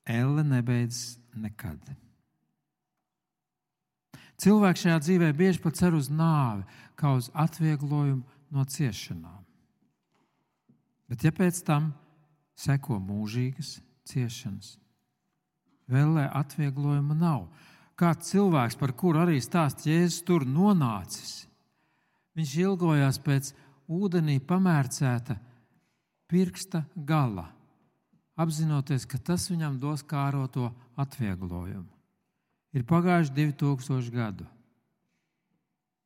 Elle 0.05 0.45
nebeidzas 0.47 1.17
nekad. 1.35 1.81
Cilvēks 4.39 4.85
šajā 4.85 5.01
dzīvē 5.01 5.33
bieži 5.35 5.63
pat 5.63 5.79
cer 5.79 5.95
uz 5.97 6.11
nāvi, 6.13 6.65
kā 6.99 7.15
uz 7.17 7.31
atvieglojumu 7.33 8.23
no 8.55 8.65
ciešanām. 8.69 9.43
Bet, 11.09 11.25
ja 11.25 11.33
pēc 11.35 11.61
tam 11.67 11.93
seko 12.59 12.99
mūžīgas 13.03 13.79
ciešanas, 14.09 14.75
vēl 15.91 16.19
atvieglojuma 16.27 17.17
nav. 17.17 17.49
Kāds 17.99 18.33
cilvēks, 18.33 18.77
par 18.79 18.93
kuru 18.99 19.23
arī 19.23 19.39
stāsta 19.43 19.87
Jēzus, 19.87 20.25
tur 20.27 20.47
nonācis, 20.49 21.45
viņš 22.39 22.55
ilgojās 22.65 23.19
pēc 23.23 23.53
ūdenī 23.91 24.39
pamērcēta 24.43 25.37
pirksta 26.31 26.85
gala 26.95 27.49
apzinoties, 28.41 29.07
ka 29.07 29.19
tas 29.19 29.47
viņam 29.51 29.79
dos 29.79 30.03
kāroto 30.07 30.73
atvieglojumu. 30.99 31.91
Ir 32.75 32.83
pagājuši 32.89 33.35
2000 33.37 34.11
gadu. 34.15 34.47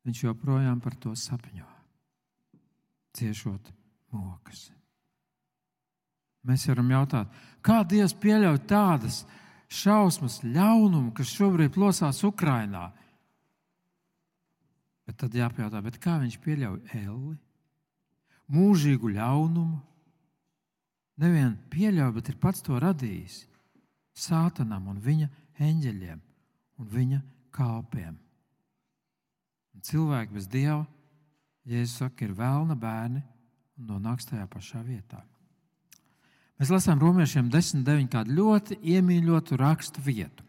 Viņš 0.05 0.23
joprojām 0.23 0.79
par 0.81 0.95
to 1.01 1.15
sapņo, 1.17 1.65
ciešot 3.17 3.71
mokas. 4.13 4.69
Mēs 6.45 6.67
varam 6.69 6.93
jautāt, 6.93 7.33
kā 7.65 7.81
Dievs 7.83 8.15
pieļauj 8.15 8.61
tādas 8.69 9.23
šausmas, 9.69 10.39
ļaunumu, 10.45 11.11
kas 11.17 11.33
šobrīd 11.35 11.73
plosās 11.75 12.23
Ukrajinā? 12.25 12.87
Bet 15.09 15.17
tad 15.23 15.33
jāpajautā, 15.33 15.81
kā 15.97 16.19
viņš 16.21 16.35
pieļauj 16.43 16.83
elli, 16.99 17.31
mūžīgu 18.53 19.09
ļaunumu, 19.15 19.79
nevien 21.17 21.55
pieļauj, 21.73 22.11
bet 22.13 22.29
ir 22.29 22.37
pats 22.37 22.61
to 22.61 22.77
radījis 22.77 23.39
Sātanam 24.19 24.89
un 24.91 24.99
viņa 25.01 25.29
eņģeļiem 25.63 26.19
un 26.77 26.89
viņa 26.91 27.19
kalpiem. 27.55 28.17
Un 29.73 29.85
cilvēki 29.87 30.35
bez 30.35 30.45
dieva, 30.51 30.83
Jēzus 31.69 32.03
saka, 32.03 32.27
ir 32.27 32.35
vēlna 32.37 32.77
bērni 32.77 33.23
un 33.79 33.89
nonāks 33.89 34.29
tajā 34.29 34.45
pašā 34.51 34.83
vietā. 34.85 35.23
Mēs 36.59 36.69
lasām 36.73 37.01
romiešiem 37.01 37.49
10.9. 37.49 38.11
kādu 38.13 38.37
ļoti 38.37 38.77
iemīļotu 38.93 39.57
rakstu 39.57 40.05
vietu. 40.05 40.45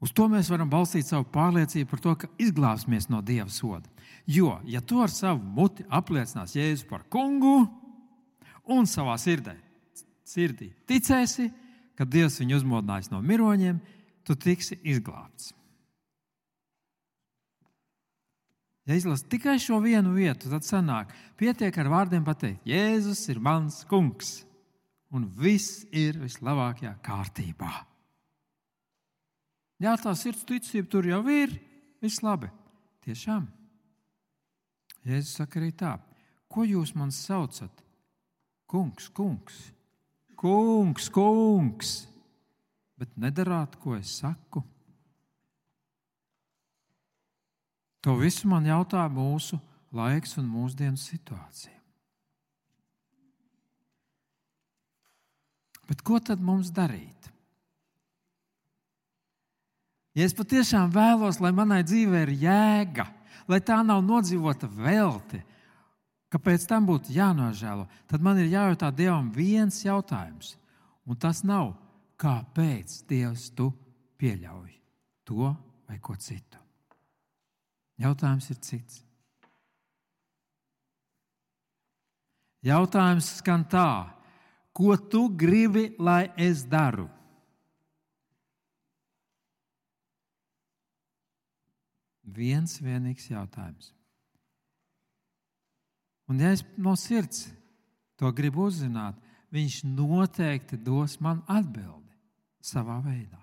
Uz 0.00 0.14
to 0.16 0.26
mēs 0.32 0.48
varam 0.48 0.70
balstīt 0.72 1.04
savu 1.08 1.26
pārliecību 1.32 1.90
par 1.90 2.00
to, 2.00 2.14
ka 2.22 2.30
izglābsimies 2.40 3.10
no 3.12 3.20
dieva 3.20 3.50
soda. 3.52 3.88
Jo, 4.24 4.56
ja 4.64 4.80
tu 4.80 5.02
ar 5.04 5.12
savu 5.12 5.44
muti 5.44 5.84
apliecinās 5.92 6.56
Jēzu 6.56 6.88
par 6.88 7.04
kungu, 7.12 7.66
un 8.70 8.88
savā 8.88 9.16
sirdī, 9.20 9.56
sirdī 10.24 10.70
ticēsi, 10.88 11.50
ka 11.98 12.06
Dievs 12.08 12.38
viņu 12.40 12.60
uzmodinājis 12.60 13.10
no 13.12 13.20
miroņiem, 13.20 13.80
tu 14.24 14.36
tiksi 14.40 14.78
izglābts. 14.88 15.52
Ja 18.88 18.96
izlasi 18.96 19.28
tikai 19.30 19.58
šo 19.60 19.82
vienu 19.84 20.14
vietu, 20.16 20.48
tad 20.50 20.64
sanāk, 20.66 21.12
pietiek 21.38 21.76
ar 21.78 21.92
vārdiem 21.92 22.24
pateikt, 22.26 22.64
Jēzus 22.66 23.26
ir 23.30 23.42
mans 23.44 23.82
kungs, 23.90 24.40
un 25.12 25.28
viss 25.36 25.84
ir 25.92 26.16
vislabākajā 26.22 26.96
kārtībā. 27.04 27.89
Jā, 29.80 29.94
tā 29.96 30.12
sirds 30.18 30.44
ticība 30.44 30.90
tur 30.92 31.08
jau 31.08 31.22
ir, 31.32 31.54
viss 32.04 32.20
labi. 32.24 32.50
Tiešām. 33.00 33.46
Jēzus 35.08 35.38
saka 35.40 35.60
arī 35.60 35.70
tā, 35.72 35.94
ko 36.52 36.66
jūs 36.68 36.92
man 36.92 37.08
saucat? 37.14 37.72
Kungs, 38.68 39.08
kungs, 39.16 39.56
kungs, 40.36 41.08
kungs. 41.08 41.94
bet 43.00 43.16
nedarāt, 43.16 43.78
ko 43.80 43.96
es 43.96 44.12
saku? 44.20 44.60
To 48.04 48.16
visu 48.20 48.48
man 48.48 48.68
jautā 48.68 49.06
mūsu 49.08 49.56
laiks 49.96 50.36
un 50.40 50.48
mūsdienu 50.52 51.00
situācija. 51.00 51.80
Bet 55.88 56.04
ko 56.06 56.20
tad 56.22 56.44
mums 56.44 56.68
darīt? 56.70 57.32
Ja 60.20 60.26
es 60.28 60.34
patiešām 60.36 60.90
vēlos, 60.92 61.38
lai 61.40 61.48
manai 61.56 61.80
dzīvei 61.80 62.26
ir 62.26 62.32
jēga, 62.42 63.06
lai 63.48 63.62
tā 63.64 63.78
nav 63.80 64.02
nodzīvota 64.04 64.68
velti, 64.68 65.40
kāpēc 66.28 66.66
tam 66.68 66.84
būtu 66.90 67.14
jānožēlo, 67.14 67.86
tad 68.10 68.20
man 68.20 68.36
ir 68.42 68.50
jājautā 68.52 68.90
Dievam 68.92 69.30
viens 69.32 69.78
jautājums. 69.80 70.58
Un 71.08 71.16
tas 71.16 71.40
nav, 71.40 71.72
kāpēc 72.20 72.98
Dievs 73.08 73.46
tu 73.56 73.70
pieļauj 74.20 74.74
to 75.24 75.54
vai 75.88 75.96
ko 76.04 76.18
citu. 76.20 76.60
Jautājums 78.00 78.50
ir 78.52 78.58
cits. 78.60 79.00
Jautājums 82.60 83.30
skan 83.40 83.64
tā, 83.72 83.88
ko 84.76 84.98
tu 85.00 85.30
gribi, 85.32 85.94
lai 85.96 86.28
es 86.36 86.66
daru? 86.68 87.08
Viens 92.24 92.76
vienīgs 92.82 93.30
jautājums. 93.30 93.92
Un, 96.30 96.38
ja 96.38 96.52
es 96.54 96.62
no 96.78 96.94
sirds 96.98 97.48
to 98.20 98.30
gribu 98.36 98.68
uzzināt, 98.68 99.16
viņš 99.50 99.80
noteikti 99.88 100.78
dos 100.78 101.16
man 101.20 101.40
atbildi 101.50 102.14
savā 102.62 103.00
veidā. 103.02 103.40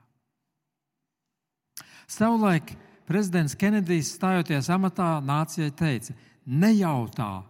Savulaik 2.08 2.72
prezidents 3.08 3.58
Kenedijs 3.60 4.14
stājoties 4.16 4.70
amatā 4.72 5.18
nācijai 5.20 5.74
teica: 5.76 6.16
Nejautā, 6.48 7.44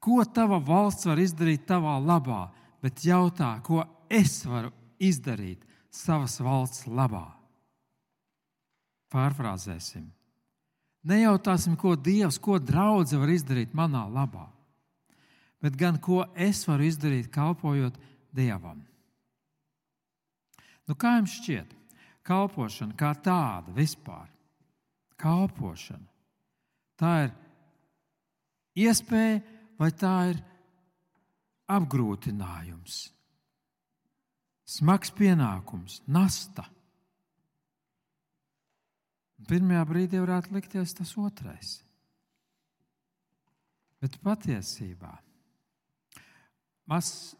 ko 0.00 0.20
tava 0.28 0.60
valsts 0.60 1.08
var 1.08 1.22
izdarīt 1.22 1.64
tavā 1.68 1.96
labā, 2.04 2.50
bet 2.84 3.00
jautā, 3.04 3.54
ko 3.64 3.84
es 4.10 4.42
varu 4.44 4.74
izdarīt 5.00 5.64
savas 5.90 6.36
valsts 6.44 6.84
labā. 6.86 7.26
Pārfrāzēsim. 9.10 10.10
Nejautāsim, 11.06 11.78
ko 11.80 11.94
Dievs, 11.96 12.36
ko 12.42 12.58
draudzene 12.60 13.22
var 13.22 13.32
izdarīt 13.32 13.72
manā 13.76 14.04
labā, 14.12 14.46
bet 15.62 15.76
gan 15.80 15.96
ko 16.02 16.26
es 16.36 16.66
varu 16.68 16.84
izdarīt, 16.88 17.30
kalpojot 17.32 17.96
Dievam. 18.36 18.82
Nu, 20.84 20.96
kā 20.98 21.16
jums 21.16 21.38
šķiet, 21.38 21.72
kalpošana 22.26 22.96
kā 22.98 23.14
tāda 23.24 23.72
vispār? 23.76 24.28
Kalpošana. 25.20 26.06
Tā 27.00 27.12
ir 27.24 27.32
iespēja 28.84 29.40
vai 29.80 29.88
tā 29.96 30.14
ir 30.32 30.40
apgrūtinājums, 31.70 32.98
smags 34.68 35.12
pienākums, 35.16 36.00
nasta. 36.10 36.66
Pirmajā 39.48 39.86
brīdī 39.88 40.20
varētu 40.20 40.54
likties 40.54 40.94
tas 40.98 41.14
otrais. 41.18 41.78
Bet 44.00 44.16
patiesībā 44.24 45.14
mazs 46.90 47.34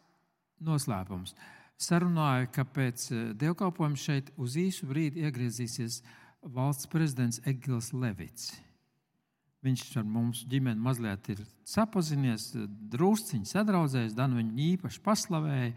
noslēpums. 0.61 1.35
Sarunāju, 1.81 2.51
ka 2.53 2.67
pēc 2.69 3.07
eh, 3.11 3.21
dievkalpojuma 3.41 3.99
šeit 3.99 4.29
uz 4.41 4.57
īsu 4.61 4.89
brīdi 4.91 5.25
iegriezīsies 5.25 6.03
valsts 6.45 6.89
prezidents 6.93 7.41
Egils 7.49 7.95
Levits. 7.97 8.53
Viņš 9.65 9.97
ar 10.01 10.05
mums 10.09 10.45
ģimeni 10.49 10.81
mazliet 10.81 11.27
ir 11.33 11.41
sapazinies, 11.69 12.51
drusciņi 12.93 13.49
sadraudzējies, 13.49 14.17
Dan 14.17 14.37
viņu 14.39 14.57
īpaši 14.75 15.03
paslavēja. 15.05 15.73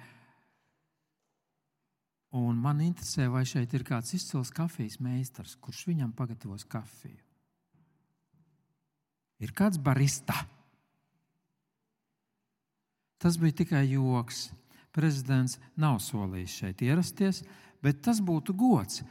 Un 2.34 2.58
man 2.58 2.80
interesē, 2.82 3.28
vai 3.30 3.44
šeit 3.46 3.76
ir 3.78 3.84
kāds 3.86 4.16
izcils 4.18 4.50
kafijas 4.54 4.98
meistars, 5.04 5.54
kurš 5.62 5.84
viņam 5.92 6.16
pagatavos 6.18 6.66
kafiju. 6.66 7.20
Ir 9.44 9.54
kāds 9.54 9.78
barista. 9.78 10.34
Tas 13.22 13.38
bija 13.38 13.60
tikai 13.62 13.84
joks. 13.92 14.48
Prezidents 14.94 15.60
nav 15.78 16.00
solījis 16.06 16.56
šeit 16.62 16.82
ierasties, 16.86 17.44
bet 17.82 18.02
tas 18.06 18.20
būtu 18.22 18.54
gods. 18.58 19.02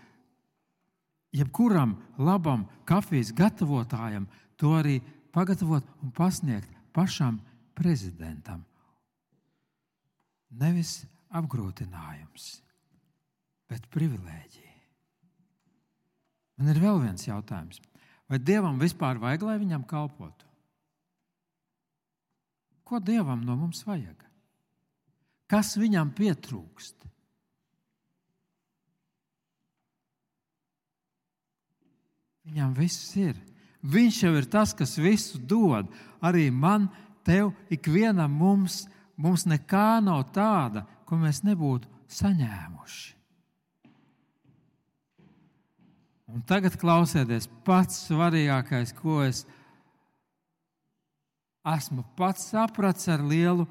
Jebkuram 1.34 1.94
labam 2.18 2.66
kafijas 2.86 3.32
gatavotājam 3.34 4.26
to 4.58 4.74
arī 4.78 4.98
pagatavot 5.34 5.86
un 6.02 6.10
pasniegt 6.14 6.70
pašam 6.94 7.40
prezidentam. 7.74 8.62
Nevis 10.50 11.00
apgrūtinājums 11.32 12.50
bet 13.72 13.88
privilēģija. 13.92 14.70
Man 16.60 16.70
ir 16.72 16.80
vēl 16.82 17.00
viens 17.06 17.24
jautājums. 17.26 17.80
Vai 18.28 18.38
Dievam 18.40 18.78
vispār 18.80 19.20
vajag, 19.20 19.44
lai 19.48 19.58
viņam 19.60 19.86
kalpotu? 19.88 20.46
Ko 22.84 23.00
Dievam 23.00 23.40
no 23.44 23.56
mums 23.56 23.82
vajag? 23.88 24.20
Kas 25.50 25.74
viņam 25.80 26.12
pietrūkst? 26.16 27.08
Viņam 32.48 32.74
viss 32.76 33.14
ir. 33.20 33.36
Viņš 33.82 34.20
jau 34.24 34.32
ir 34.38 34.48
tas, 34.50 34.74
kas 34.76 34.94
visu 35.00 35.40
dod. 35.40 35.88
Arī 36.22 36.50
man, 36.54 36.88
tev, 37.26 37.52
ikvienam 37.72 38.32
mums, 38.38 38.84
mums 39.16 39.46
nekā 39.48 40.02
nav 40.04 40.28
tāda, 40.34 40.84
ko 41.08 41.18
mēs 41.20 41.42
nebūtu 41.46 41.90
saņēmuši. 42.12 43.21
Un 46.32 46.40
tagad 46.48 46.78
klausieties, 46.80 47.48
pats 47.66 48.06
svarīgākais, 48.06 48.94
ko 48.96 49.20
es 49.26 49.42
esmu 51.62 52.04
pats 52.16 52.48
sapratis 52.54 53.10
ar 53.12 53.20
lielu 53.20 53.66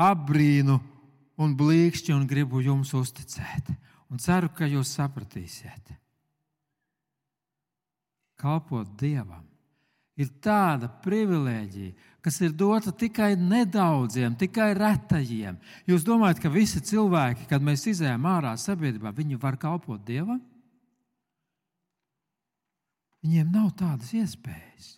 apbrīnu 0.00 0.80
un 1.40 1.54
blīkšķi 1.56 2.16
un 2.16 2.26
gribu 2.28 2.62
jums 2.64 2.92
uzticēt. 2.96 3.70
Un 4.10 4.18
ceru, 4.18 4.50
ka 4.50 4.66
jūs 4.66 4.90
sapratīsiet. 4.98 5.94
Kalpot 8.40 8.88
Dievam 8.98 9.46
ir 10.20 10.28
tāda 10.42 10.88
privilēģija, 11.04 11.92
kas 12.24 12.40
ir 12.42 12.52
dota 12.52 12.92
tikai 12.92 13.32
nedaudziem, 13.38 14.34
tikai 14.40 14.72
retajiem. 14.76 15.56
Jūs 15.88 16.04
domājat, 16.04 16.42
ka 16.42 16.52
visi 16.52 16.82
cilvēki, 16.84 17.46
kad 17.48 17.64
mēs 17.64 17.86
izējām 17.88 18.26
ārā 18.28 18.56
sabiedrībā, 18.60 19.14
viņi 19.16 19.38
var 19.40 19.56
kalpot 19.60 20.02
Dievam? 20.04 20.42
Viņiem 23.24 23.50
nav 23.52 23.72
tādas 23.76 24.12
iespējas. 24.16 24.94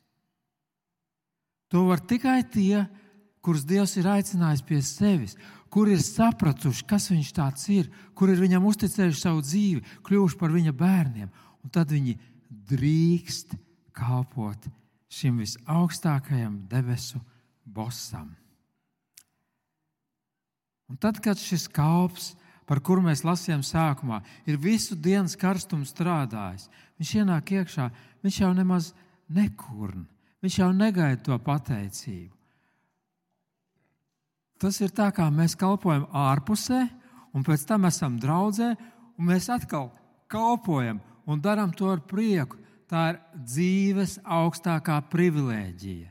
To 1.72 1.87
var 1.88 2.02
tikai 2.04 2.42
tie, 2.52 2.85
kurus 3.42 3.64
Dievs 3.66 3.96
ir 3.98 4.06
aicinājis 4.12 4.62
pie 4.66 4.78
sevis, 4.85 5.35
kur 5.72 5.88
ir 5.88 6.02
sapratuši, 6.04 6.85
kas 6.87 7.08
viņš 7.11 7.32
tāds 7.35 7.64
ir, 7.72 7.88
kur 8.14 8.30
ir 8.30 8.42
viņam 8.42 8.68
uzticējuši 8.68 9.18
savu 9.18 9.42
dzīvi, 9.42 9.82
kļuvuši 10.06 10.38
par 10.38 10.52
viņa 10.52 10.74
bērniem. 10.76 11.32
Un 11.64 11.72
tad 11.72 11.90
viņi 11.94 12.18
drīkst 12.68 13.56
kalpot 13.96 14.68
šim 15.12 15.40
visaugstākajam 15.42 16.61
debesu 16.70 17.20
bosam. 17.64 18.30
Un 20.92 20.98
tad, 21.00 21.18
kad 21.24 21.40
šis 21.40 21.66
kalps 21.72 22.35
par 22.68 22.82
kuru 22.85 23.02
mēs 23.04 23.24
lasījām 23.24 23.62
sākumā, 23.64 24.20
ir 24.48 24.61
visu 24.61 24.96
dienas 24.96 25.35
karstumu 25.40 25.88
strādājis. 25.88 26.68
Viņš 27.00 27.14
ienāk 27.22 27.52
iekšā, 27.56 27.88
viņš 28.22 28.38
jau 28.42 28.52
nemaz 28.56 28.92
nekurn, 29.32 30.06
viņš 30.42 30.58
jau 30.58 30.70
negaida 30.76 31.22
to 31.26 31.38
pateicību. 31.38 32.35
Tas 34.62 34.78
ir 34.78 34.92
tā, 34.94 35.08
kā 35.11 35.26
mēs 35.35 35.56
kalpojam 35.58 36.06
ārpusē, 36.14 36.85
un 37.35 37.42
pēc 37.42 37.64
tam 37.66 37.88
esam 37.88 38.18
draudzē, 38.22 38.72
un 39.18 39.26
mēs 39.32 39.48
atkal 39.50 39.90
kalpojam 40.30 41.00
un 41.26 41.42
darām 41.42 41.72
to 41.74 41.90
ar 41.90 42.02
prieku. 42.06 42.61
Tā 42.87 43.08
ir 43.11 43.20
dzīves 43.32 44.18
augstākā 44.22 44.98
privilēģija. 45.11 46.11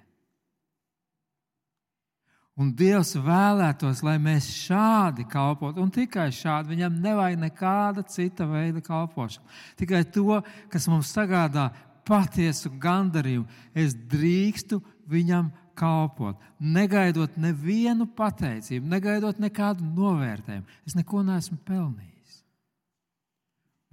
Un 2.59 2.71
Dievs 2.77 3.13
vēlētos, 3.15 4.01
lai 4.03 4.17
mēs 4.21 4.49
šādi 4.51 5.23
kalpotu, 5.29 5.81
un 5.81 5.91
tikai 5.93 6.27
šādi. 6.35 6.73
Viņam 6.73 6.97
nevajag 7.01 7.39
nekāda 7.39 8.03
cita 8.09 8.45
veida 8.49 8.83
kalpošana. 8.83 9.45
Tikai 9.79 10.03
to, 10.13 10.41
kas 10.73 10.89
mums 10.91 11.13
sagādā 11.15 11.69
patiesu 12.11 12.73
gandarījumu. 12.81 13.47
Es 13.73 13.95
drīkstu 13.95 14.81
viņam 15.11 15.51
kalpot, 15.77 16.39
negaidot 16.59 17.37
nevienu 17.41 18.09
pateicību, 18.17 18.89
negaidot 18.91 19.39
nekādu 19.41 19.87
novērtējumu. 19.87 20.67
Es 20.87 20.97
neko 20.97 21.23
neesmu 21.25 21.57
pelnījis. 21.67 22.41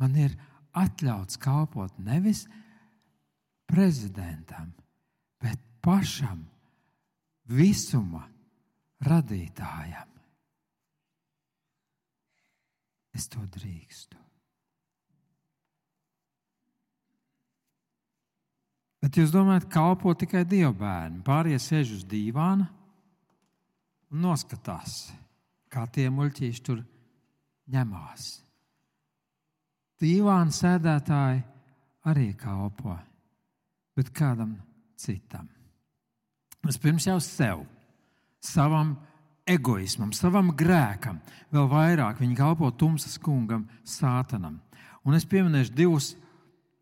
Man 0.02 0.18
ir 0.18 0.34
atļauts 0.78 1.38
kalpot 1.42 1.94
nevis 2.02 2.44
prezidentam, 3.68 4.70
bet 5.42 5.60
pašam 5.84 6.44
visuma 7.48 8.26
radītājam. 9.04 10.14
Es 13.16 13.26
to 13.32 13.42
drīkstu. 13.50 14.27
Bet 18.98 19.18
jūs 19.18 19.30
domājat, 19.30 19.68
kalpo 19.70 20.12
tikai 20.18 20.42
dievu 20.48 20.72
bērni. 20.80 21.22
Pārējie 21.26 21.60
sēž 21.62 21.94
uz 22.00 22.04
dīvāna 22.08 22.66
un 24.10 24.24
noskatās, 24.24 25.12
kā 25.70 25.84
tie 25.92 26.08
muļķīši 26.10 26.64
tur 26.66 26.82
ņemās. 27.70 28.28
Dīvāna 30.02 30.54
sēdētāji 30.54 31.44
arī 32.10 32.32
kalpo, 32.38 32.96
bet 33.98 34.10
kādam 34.14 34.56
citam. 34.98 35.48
Vispirms 36.66 37.06
jau 37.06 37.18
sev, 37.22 37.62
savam 38.42 38.96
egoismam, 39.48 40.12
savam 40.12 40.52
grēkam, 40.56 41.20
vēl 41.54 41.68
vairāk 41.70 42.22
viņi 42.22 42.38
kalpo 42.38 42.70
tumsas 42.74 43.18
kungam, 43.22 43.66
sātanam. 43.86 44.58
Un 45.06 45.16
es 45.16 45.26
pieminēšu 45.28 45.74
divus 45.74 46.12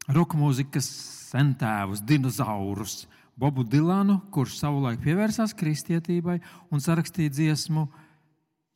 roka 0.09 0.39
mūzikas 0.39 0.89
centēvus, 1.33 2.03
dinozaurus. 2.07 3.05
Bobu 3.37 3.67
Dilanu, 3.69 4.23
kurš 4.33 4.55
savulaik 4.63 5.03
pievērsās 5.05 5.53
kristietībai 5.59 6.39
un 6.73 6.81
sarakstīja 6.81 7.35
dziesmu 7.35 7.85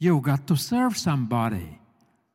You 0.01 0.21
got 0.21 0.47
to 0.47 0.57
serve 0.57 0.97
somebody. 0.97 1.77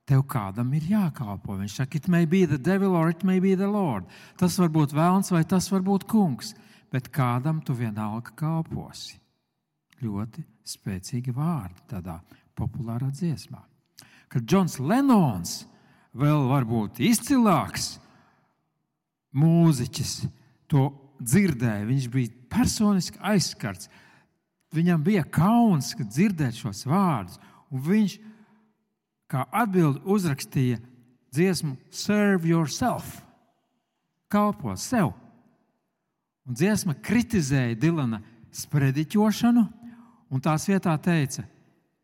Tev 0.05 0.21
kādam 0.29 0.69
ir 0.77 0.83
jākalpo. 0.85 1.55
Viņš 1.57 1.79
saka, 1.79 1.97
it 1.97 2.07
may 2.07 2.27
be 2.29 2.43
the 2.45 2.59
devil 2.61 2.93
or 2.93 3.09
it 3.09 3.23
may 3.25 3.39
be 3.41 3.55
the 3.57 3.65
Lord. 3.65 4.05
Tas 4.37 4.59
var 4.61 4.69
būt 4.69 4.93
vēlns 4.93 5.31
vai 5.33 5.41
tas 5.49 5.71
var 5.73 5.81
būt 5.81 6.05
kungs, 6.05 6.53
bet 6.93 7.09
kādam 7.09 7.63
tu 7.65 7.73
vienalga 7.73 8.35
kalposi. 8.37 9.17
Ļoti 10.05 10.45
spēcīgi 10.61 11.33
vārdi 11.33 11.87
tādā 11.89 12.19
populārā 12.53 13.09
dziesmā. 13.09 13.63
Kad 14.29 14.45
Džons 14.45 14.77
Lenons 14.77 15.63
vēl 16.13 16.45
var 16.51 16.69
būt 16.69 17.01
izcilāks, 17.01 17.95
mūziķis 19.35 20.13
to 20.71 20.89
dzirdēja. 21.19 21.85
Viņš 21.87 22.07
bija 22.13 22.33
personiski 22.51 23.19
aizskarts. 23.21 23.89
Viņam 24.75 25.03
bija 25.03 25.23
kauns 25.23 25.93
dzirdēt 25.95 26.57
šos 26.59 26.83
vārdus. 26.87 27.39
Viņš 27.71 28.17
kā 29.31 29.45
atbildi 29.51 30.03
uzrakstīja 30.05 30.79
dziesmu 31.35 31.75
Serve 31.91 32.47
Yourself, 32.47 33.21
kalpo 34.31 34.75
sev. 34.79 35.11
Un 36.45 36.55
dziesma 36.55 36.93
kritizēja 37.01 37.75
Dilana 37.79 38.21
sprediķošanu, 38.55 39.65
un 40.29 40.43
tās 40.43 40.67
vietā 40.69 40.93
teica, 41.01 41.43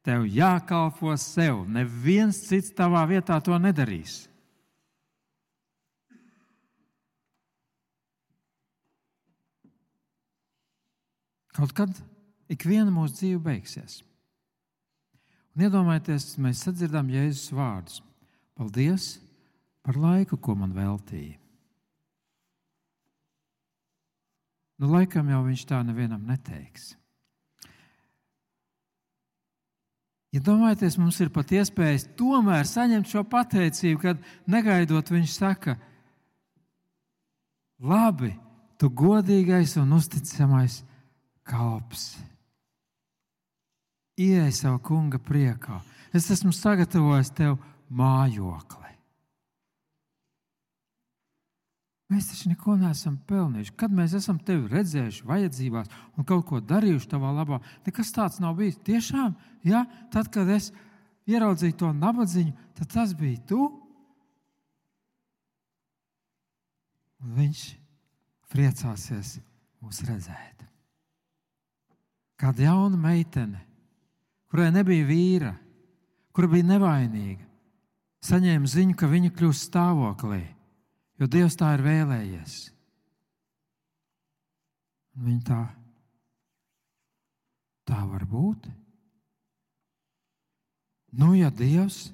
tev 0.03 0.25
jākalpo 0.25 1.13
sev. 1.21 1.61
Neviens 1.69 2.41
cits 2.47 2.73
tavā 2.75 3.05
vietā 3.09 3.37
to 3.43 3.55
nedarīs. 3.61 4.25
Kaut 11.55 11.73
kad 11.75 11.91
ik 12.51 12.63
viena 12.67 12.91
mūsu 12.93 13.17
dzīve 13.17 13.41
beigsies. 13.43 13.99
Un 15.51 15.65
iedomājieties, 15.67 16.37
mēs 16.39 16.63
sadzirdam 16.63 17.11
Jēzus 17.11 17.51
vārdus. 17.55 17.99
Paldies 18.55 19.17
par 19.83 19.97
laiku, 19.99 20.37
ko 20.39 20.55
man 20.55 20.71
veltīja. 20.75 21.35
Nu, 24.81 24.89
laikam 24.89 25.27
jau 25.29 25.43
viņš 25.45 25.63
tā 25.69 25.81
nevienam 25.85 26.23
neteiks. 26.25 26.95
Ja 30.31 30.39
mums 30.97 31.19
ir 31.19 31.29
pat 31.29 31.51
iespējas 31.51 32.07
tomēr 32.15 32.63
saņemt 32.65 33.09
šo 33.11 33.25
pateicību, 33.27 33.99
kad 33.99 34.21
negaidot 34.47 35.11
viņš 35.11 35.33
saka, 35.35 35.75
labi, 37.83 38.31
tu 38.79 38.87
godīgais 38.87 39.75
un 39.81 39.91
uzticamais 39.97 40.79
kalps. 41.43 42.15
Ieej 44.19 44.51
savu 44.53 44.81
kunga 44.83 45.19
priekā. 45.21 45.79
Es 46.13 46.27
esmu 46.33 46.51
sagatavojis 46.53 47.31
tev 47.33 47.57
mājokli. 47.89 48.89
Mēs 52.11 52.27
taču 52.27 52.49
neko 52.51 52.75
neesam 52.75 53.15
pelnījuši. 53.27 53.73
Kad 53.79 53.93
mēs 53.95 54.13
esam 54.17 54.39
tevi 54.43 54.67
redzējuši, 54.73 55.23
vajadzībās 55.29 55.91
un 56.19 56.27
kaut 56.27 56.43
ko 56.49 56.59
darījuši 56.59 57.07
tavā 57.13 57.31
labā, 57.37 57.61
nekas 57.87 58.11
tāds 58.11 58.41
nav 58.43 58.57
bijis. 58.59 58.81
Tiešām, 58.83 59.37
ja? 59.63 59.85
tad, 60.11 60.27
kad 60.33 60.51
es 60.51 60.73
ieraudzīju 61.31 61.77
to 61.79 61.93
nabadzību, 61.95 62.51
tad 62.81 62.91
tas 62.91 63.15
bija 63.15 63.39
tu. 63.47 63.69
Un 67.23 67.37
viņš 67.37 67.63
priecāsies 68.51 69.37
mūs 69.79 70.03
redzēt 70.09 70.70
kāda 72.41 72.65
jauna 72.65 72.97
meitene, 72.97 73.61
kurai 74.49 74.71
nebija 74.73 75.05
vīra, 75.05 75.51
kura 76.33 76.49
bija 76.51 76.69
nevainīga, 76.73 77.45
saņēma 78.25 78.69
ziņu, 78.69 78.95
ka 78.97 79.09
viņa 79.11 79.33
kļūst 79.37 79.67
stāvoklī, 79.69 80.41
jo 81.21 81.29
Dievs 81.29 81.57
tā 81.59 81.75
ir 81.77 81.85
vēlējies. 81.85 82.55
Un 85.17 85.27
viņa 85.27 85.43
tā, 85.47 85.61
tā 87.91 87.99
var 88.07 88.25
būt. 88.25 88.69
Nu, 91.11 91.33
ja 91.35 91.51
Dievs 91.51 92.07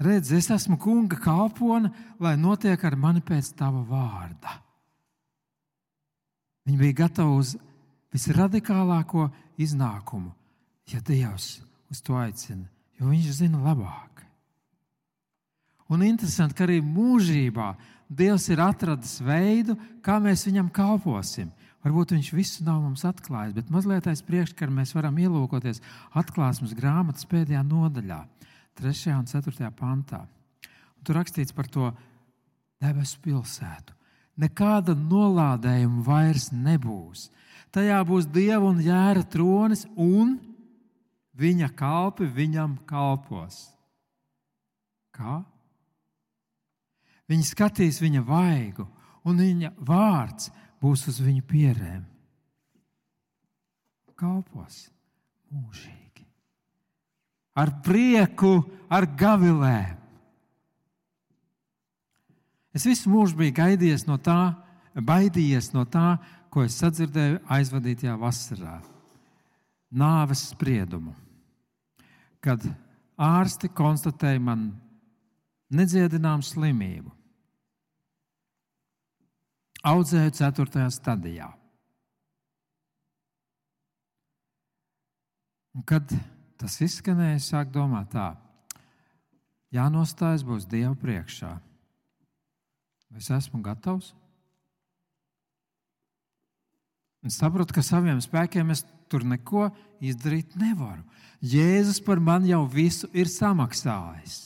redz, 0.00 0.32
es 0.32 0.48
esmu 0.52 0.78
kunga 0.80 1.18
kalpone, 1.20 1.92
lai 2.20 2.34
notiek 2.40 2.80
ar 2.84 2.96
mani 2.96 3.22
pēc 3.24 3.52
tava 3.58 3.84
vārda. 3.86 4.56
Viņa 6.66 6.80
bija 6.80 6.98
gatava 7.04 7.36
uz 7.36 7.54
visradikālāko 8.16 9.28
iznākumu, 9.60 10.32
ja 10.90 11.02
Dievs 11.04 11.60
uz 11.92 12.02
to 12.02 12.16
aicina, 12.18 12.66
jo 12.98 13.10
Viņš 13.12 13.30
zina 13.42 13.60
labāk. 13.60 14.24
Un 15.92 16.02
interesanti, 16.02 16.56
ka 16.56 16.64
arī 16.66 16.80
mūžībā 16.82 17.74
Dievs 18.06 18.48
ir 18.54 18.62
atradis 18.62 19.18
veidu, 19.22 19.76
kā 20.02 20.18
mēs 20.22 20.46
viņam 20.46 20.70
kalposim. 20.74 21.50
Varbūt 21.82 22.16
viņš 22.16 22.28
visu 22.34 22.64
nav 22.66 22.80
mums 22.82 23.04
atklājis, 23.06 23.54
bet 23.54 23.70
mazliet 23.70 24.06
aiz 24.10 24.22
priekškara 24.26 24.72
mēs 24.74 24.94
varam 24.94 25.18
ielūkoties 25.22 25.82
atklāsmes 26.18 26.74
grāmatas 26.74 27.26
pēdējā 27.30 27.62
nodaļā, 27.66 28.20
3. 28.78 29.12
un 29.14 29.28
4. 29.30 29.70
pantā. 29.74 30.24
Un 30.66 31.06
tur 31.06 31.18
rakstīts 31.20 31.54
par 31.54 31.70
to 31.70 31.92
debesu 32.82 33.20
pilsētu. 33.22 33.94
Nekāda 34.42 34.96
nolādējuma 34.98 36.02
vairs 36.06 36.50
nebūs. 36.52 37.28
Tajā 37.76 37.98
būs 38.08 38.24
dieva 38.32 38.64
un 38.70 38.78
jēra 38.80 39.20
tronis, 39.28 39.82
un 40.00 40.38
viņa 41.36 41.68
kalpi 41.76 42.24
viņam 42.24 42.78
kalpos. 42.88 43.66
Kā? 45.12 45.42
Viņi 47.28 47.44
skatīs 47.44 48.00
viņa 48.00 48.22
vaigu, 48.24 48.86
un 49.28 49.42
viņa 49.42 49.74
vārds 49.76 50.48
būs 50.80 51.04
uz 51.10 51.20
viņu 51.20 51.44
pierēm. 51.50 52.04
Kalpos 54.16 54.86
mūžīgi. 55.52 56.24
Ar 57.60 57.74
prieku, 57.84 58.62
ar 58.88 59.04
gavilēm. 59.04 59.98
Es 62.76 62.84
visu 62.88 63.12
mūžu 63.12 63.36
biju 63.36 63.52
gaidījies 63.56 64.06
no 64.08 64.16
tā, 64.20 64.54
baidījies 64.96 65.74
no 65.76 65.84
tā, 65.88 66.16
ko 66.56 66.62
es 66.64 66.78
sadzirdēju 66.80 67.42
aizvadītajā 67.52 68.14
vasarā. 68.16 68.78
Nāves 69.92 70.46
spriedumu. 70.54 71.12
Kad 72.40 72.64
ārsti 73.20 73.68
konstatēja 73.76 74.40
man 74.40 74.70
nedziedināmu 75.76 76.48
slimību. 76.48 77.12
Audzēju 79.84 80.32
4. 80.40 80.88
stadijā. 80.96 81.52
Un 85.76 85.84
kad 85.84 86.08
tas 86.56 86.80
izskanēja, 86.80 87.36
es 87.36 87.52
sāku 87.52 87.76
domāt, 87.76 88.14
tā, 88.16 88.30
jānostājas 89.76 90.48
būs 90.48 90.64
Dieva 90.64 90.96
priekšā. 90.96 91.58
Es 93.20 93.28
esmu 93.28 93.60
gatavs? 93.60 94.14
Un 97.26 97.32
saprotu, 97.34 97.74
ka 97.74 97.82
saviem 97.82 98.20
spēkiem 98.22 98.68
es 98.70 98.84
tur 99.10 99.24
neko 99.26 99.64
izdarīt 99.98 100.52
nevaru. 100.60 101.02
Jēzus 101.42 101.98
par 102.06 102.20
mani 102.22 102.52
jau 102.52 102.60
visu 102.70 103.08
ir 103.10 103.26
samaksājis. 103.26 104.36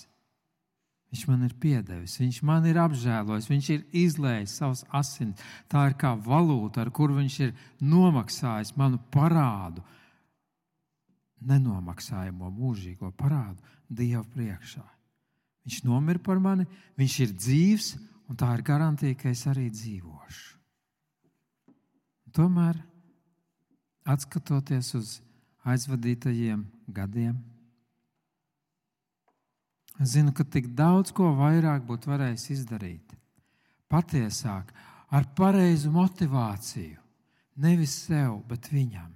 Viņš 1.12 1.25
man 1.29 1.43
ir 1.45 1.53
piedevis, 1.61 2.14
viņš 2.23 2.38
man 2.47 2.64
ir 2.71 2.79
apžēlojis, 2.81 3.49
viņš 3.51 3.69
ir 3.75 3.83
izlējis 4.01 4.55
savus 4.62 4.81
asinis. 4.97 5.43
Tā 5.69 5.83
ir 5.90 5.97
kā 6.01 6.14
valūta, 6.25 6.81
ar 6.81 6.93
kuru 6.95 7.19
viņš 7.19 7.37
ir 7.45 7.53
nomaksājis 7.85 8.73
manu 8.81 9.01
parādu, 9.12 9.85
nenomaksājamo 11.51 12.49
mūžīgo 12.55 13.11
parādu 13.19 13.61
Dieva 13.90 14.25
priekšā. 14.33 14.87
Viņš 15.66 15.83
nomira 15.85 16.23
par 16.25 16.40
mani, 16.40 16.64
viņš 16.97 17.19
ir 17.27 17.37
dzīves, 17.37 17.90
un 18.31 18.40
tā 18.40 18.55
ir 18.57 18.64
garantija, 18.64 19.21
ka 19.21 19.29
es 19.35 19.45
arī 19.53 19.69
dzīvošu. 19.69 20.60
Tomēr, 22.37 22.79
skatoties 24.21 24.95
uz 24.99 25.16
aizvadītajiem 25.66 26.64
gadiem, 26.90 27.38
Es 30.01 30.14
zinu, 30.16 30.33
ka 30.33 30.47
tik 30.49 30.71
daudz 30.73 31.12
ko 31.12 31.29
vairāk 31.37 31.85
būtu 31.85 32.09
varējis 32.09 32.47
izdarīt. 32.55 33.12
Patiesāk, 33.93 34.71
ar 35.12 35.27
pareizu 35.37 35.90
motivāciju. 35.93 36.97
Nevis 37.61 37.99
sev, 38.07 38.38
bet 38.49 38.71
viņam. 38.73 39.11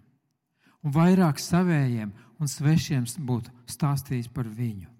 Un 0.84 0.92
vairāk 0.92 1.40
savējiem 1.40 2.10
un 2.36 2.50
svešiem 2.50 3.06
būtu 3.24 3.52
stāstījis 3.70 4.28
par 4.28 4.50
viņu. 4.50 4.90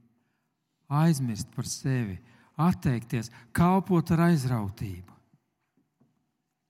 Aizmirst 0.89 1.51
par 1.53 1.69
sevi, 1.69 2.17
atteikties, 2.57 3.29
kalpot 3.53 4.15
ar 4.15 4.31
aizrautību. 4.31 5.13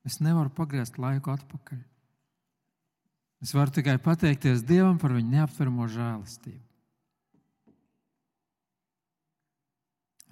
Es 0.04 0.20
nevaru 0.20 0.52
pagriezt 0.52 0.98
laiku 1.00 1.32
atpakaļ. 1.32 1.80
Es 3.44 3.52
varu 3.56 3.72
tikai 3.76 3.96
pateikties 4.00 4.64
Dievam 4.64 4.98
par 5.00 5.12
viņa 5.16 5.38
neaptveramo 5.38 5.88
žēlastību. 5.92 6.62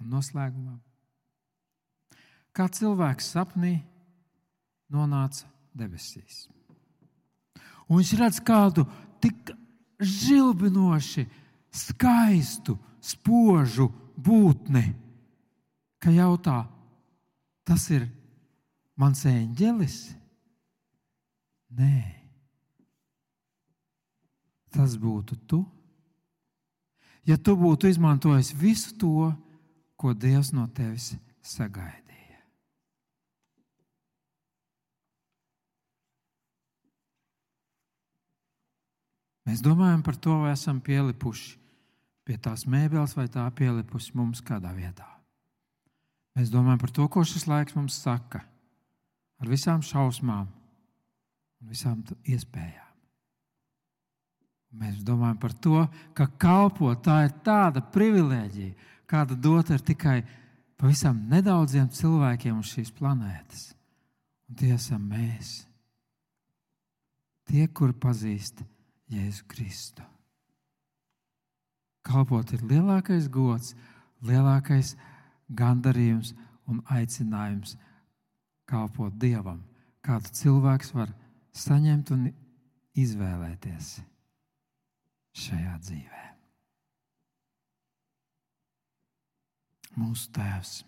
Un 0.01 0.13
noslēgumā. 0.13 0.77
Kā 2.53 2.67
cilvēks 2.69 3.31
sapnī 3.33 3.75
nonāca 4.93 5.47
debesīs. 5.77 6.47
Un 7.89 7.99
viņš 7.99 8.13
redz 8.19 8.39
kādu 8.45 8.85
tik 9.21 9.53
žilbinoši, 10.01 11.25
skaistu, 11.73 12.77
spožu 13.01 13.89
būtni, 14.17 14.85
ka 16.01 16.13
jautā, 16.13 16.63
tas 17.65 17.87
ir 17.93 18.05
mans 18.99 19.23
eņģelis? 19.29 19.97
Nē, 21.73 21.95
tas 24.73 24.97
būtu 24.99 25.37
tu. 25.49 25.63
Ja 27.25 27.37
tu 27.39 27.55
būtu 27.57 27.87
izmantojis 27.87 28.51
visu 28.57 28.93
to, 28.99 29.31
ko 29.97 30.11
Dievs 30.13 30.51
no 30.53 30.67
tevis 30.75 31.13
sagaidīja. 31.41 32.41
Mēs 39.47 39.63
domājam 39.63 40.03
par 40.03 40.19
to, 40.19 40.37
vai 40.43 40.53
esam 40.53 40.79
pielipuši 40.83 41.57
pie 42.23 42.37
tās 42.39 42.67
mēbeles, 42.69 43.15
vai 43.17 43.27
tā 43.31 43.43
pielipusi 43.55 44.13
mums 44.15 44.43
kādā 44.43 44.71
vietā. 44.75 45.07
Mēs 46.37 46.51
domājam 46.51 46.79
par 46.81 46.91
to, 46.95 47.07
ko 47.11 47.23
šis 47.27 47.47
laiks 47.47 47.75
mums 47.75 47.97
saka, 47.99 48.41
ar 49.43 49.51
visām 49.51 49.83
šausmām 49.83 50.47
un 50.47 51.71
visām 51.71 51.99
iespējām. 52.23 52.89
Mēs 54.79 55.03
domājam 55.05 55.37
par 55.37 55.53
to, 55.61 55.83
ka 56.17 56.25
kalpot 56.41 57.03
tā 57.05 57.25
ir 57.27 57.35
tāda 57.45 57.83
privilēģija, 57.93 58.73
kāda 59.05 59.37
dota 59.37 59.75
ir 59.77 59.83
tikai 59.85 60.23
pavisam 60.79 61.19
nedaudziem 61.29 61.91
cilvēkiem 61.93 62.57
uz 62.63 62.71
šīs 62.73 62.89
planētas. 62.97 63.67
Un 64.49 64.57
tie 64.57 64.71
esam 64.73 65.03
mēs. 65.11 65.59
Tie, 67.45 67.67
kuri 67.67 67.93
pazīst 67.93 68.63
Jēzu 69.11 69.45
Kristu. 69.51 70.03
Kalpot 72.03 72.49
ir 72.55 72.63
lielākais 72.67 73.29
gods, 73.31 73.75
lielākais 74.25 74.95
gandarījums 75.53 76.33
un 76.67 76.81
aicinājums 76.91 77.77
kalpot 78.73 79.13
Dievam, 79.21 79.61
kādu 80.03 80.33
cilvēks 80.41 80.91
var 80.97 81.13
saņemt 81.53 82.11
un 82.17 82.27
izvēlēties 83.05 83.95
šajā 85.45 85.79
dzīvēm. 85.85 86.23
mūsu 89.99 90.29
Tēvs. 90.33 90.81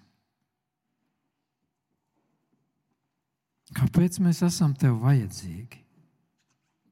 Kāpēc 3.76 4.20
mēs 4.24 4.42
esam 4.46 4.76
tev 4.78 5.00
vajadzīgi? 5.04 5.82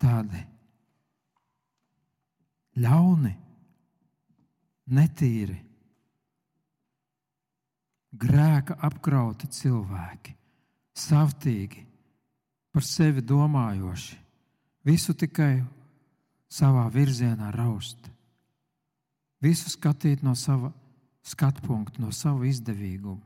Tādi 0.02 0.42
ļauni, 2.84 3.32
netīri, 4.98 5.60
grēka 8.20 8.76
apkrauti 8.84 9.48
cilvēki, 9.54 10.34
savtīgi, 10.98 11.84
par 12.74 12.86
sevi 12.86 13.22
domājoši, 13.26 14.18
visu 14.86 15.14
tikai 15.18 15.64
savā 16.54 16.86
virzienā 16.94 17.52
raust, 17.54 18.10
visu 19.42 19.70
skatīt 19.74 20.24
no 20.24 20.36
sava 20.38 20.72
skatu 21.24 21.64
punktu, 21.66 22.02
no 22.04 22.12
savu 22.12 22.48
izdevīgumu 22.50 23.22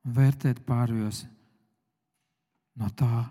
un 0.00 0.16
vērtēt 0.16 0.62
pārējos 0.66 1.24
no 2.80 2.88
tā. 2.96 3.26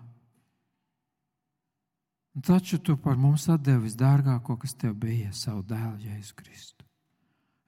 Un 2.38 2.46
taču 2.46 2.78
tu 2.78 2.96
par 3.02 3.18
mums 3.18 3.48
atdevi 3.50 3.88
visdārgāko, 3.88 4.60
kas 4.62 4.76
tev 4.78 4.94
bija, 5.02 5.32
savu 5.34 5.64
dēlu, 5.68 5.98
Jēzu 6.06 6.36
Kristu. 6.38 6.86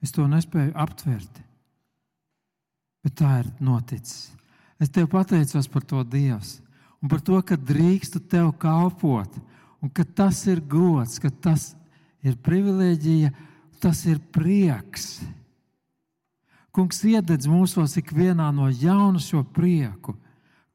Es 0.02 0.13
to 0.13 0.28
nespēju 0.30 0.76
aptvert, 0.78 1.41
bet 3.04 3.17
tā 3.17 3.39
ir 3.41 3.50
noticis. 3.62 4.30
Es 4.82 4.89
tev 4.89 5.08
pateicos 5.12 5.70
par 5.70 5.86
to 5.86 6.02
Dievs 6.04 6.60
un 7.02 7.10
par 7.10 7.22
to, 7.26 7.38
ka 7.41 7.58
drīkstu 7.58 8.22
tev 8.30 8.52
kalpot, 8.62 9.34
un 9.82 9.89
ka 9.89 10.06
tas 10.06 10.44
ir 10.50 10.62
gods, 10.62 11.17
ka 11.22 11.32
tas 11.34 11.72
ir 12.22 12.38
privilēģija 12.46 13.32
tas 13.82 14.04
ir 14.06 14.22
prieks. 14.34 15.24
Kungs 16.72 17.02
iededz 17.04 17.50
mūsos 17.50 17.98
ikvienā 18.00 18.52
no 18.56 18.70
jauna 18.70 19.20
šo 19.20 19.41
prieku, 19.44 20.13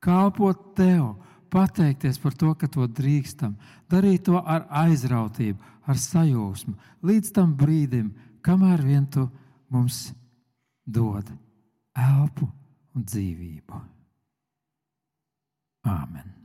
kalpot 0.03 0.75
tev, 0.77 1.15
pateikties 1.55 2.19
par 2.21 2.35
to, 2.35 2.53
ka 2.59 2.69
to 2.69 2.85
drīkstam, 2.91 3.55
darīt 3.89 4.27
to 4.27 4.43
ar 4.43 4.67
aizrautību, 4.85 5.57
ar 5.87 6.03
sajūsmu, 6.03 6.75
līdz 7.07 7.33
tam 7.39 7.55
brīdim, 7.57 8.11
kamēr 8.45 8.83
vien 8.85 9.07
tu 9.07 9.29
mums 9.71 10.11
dod 10.85 11.31
elpu 11.95 12.51
un 12.99 13.07
dzīvību. 13.07 13.96
Amen. 15.87 16.36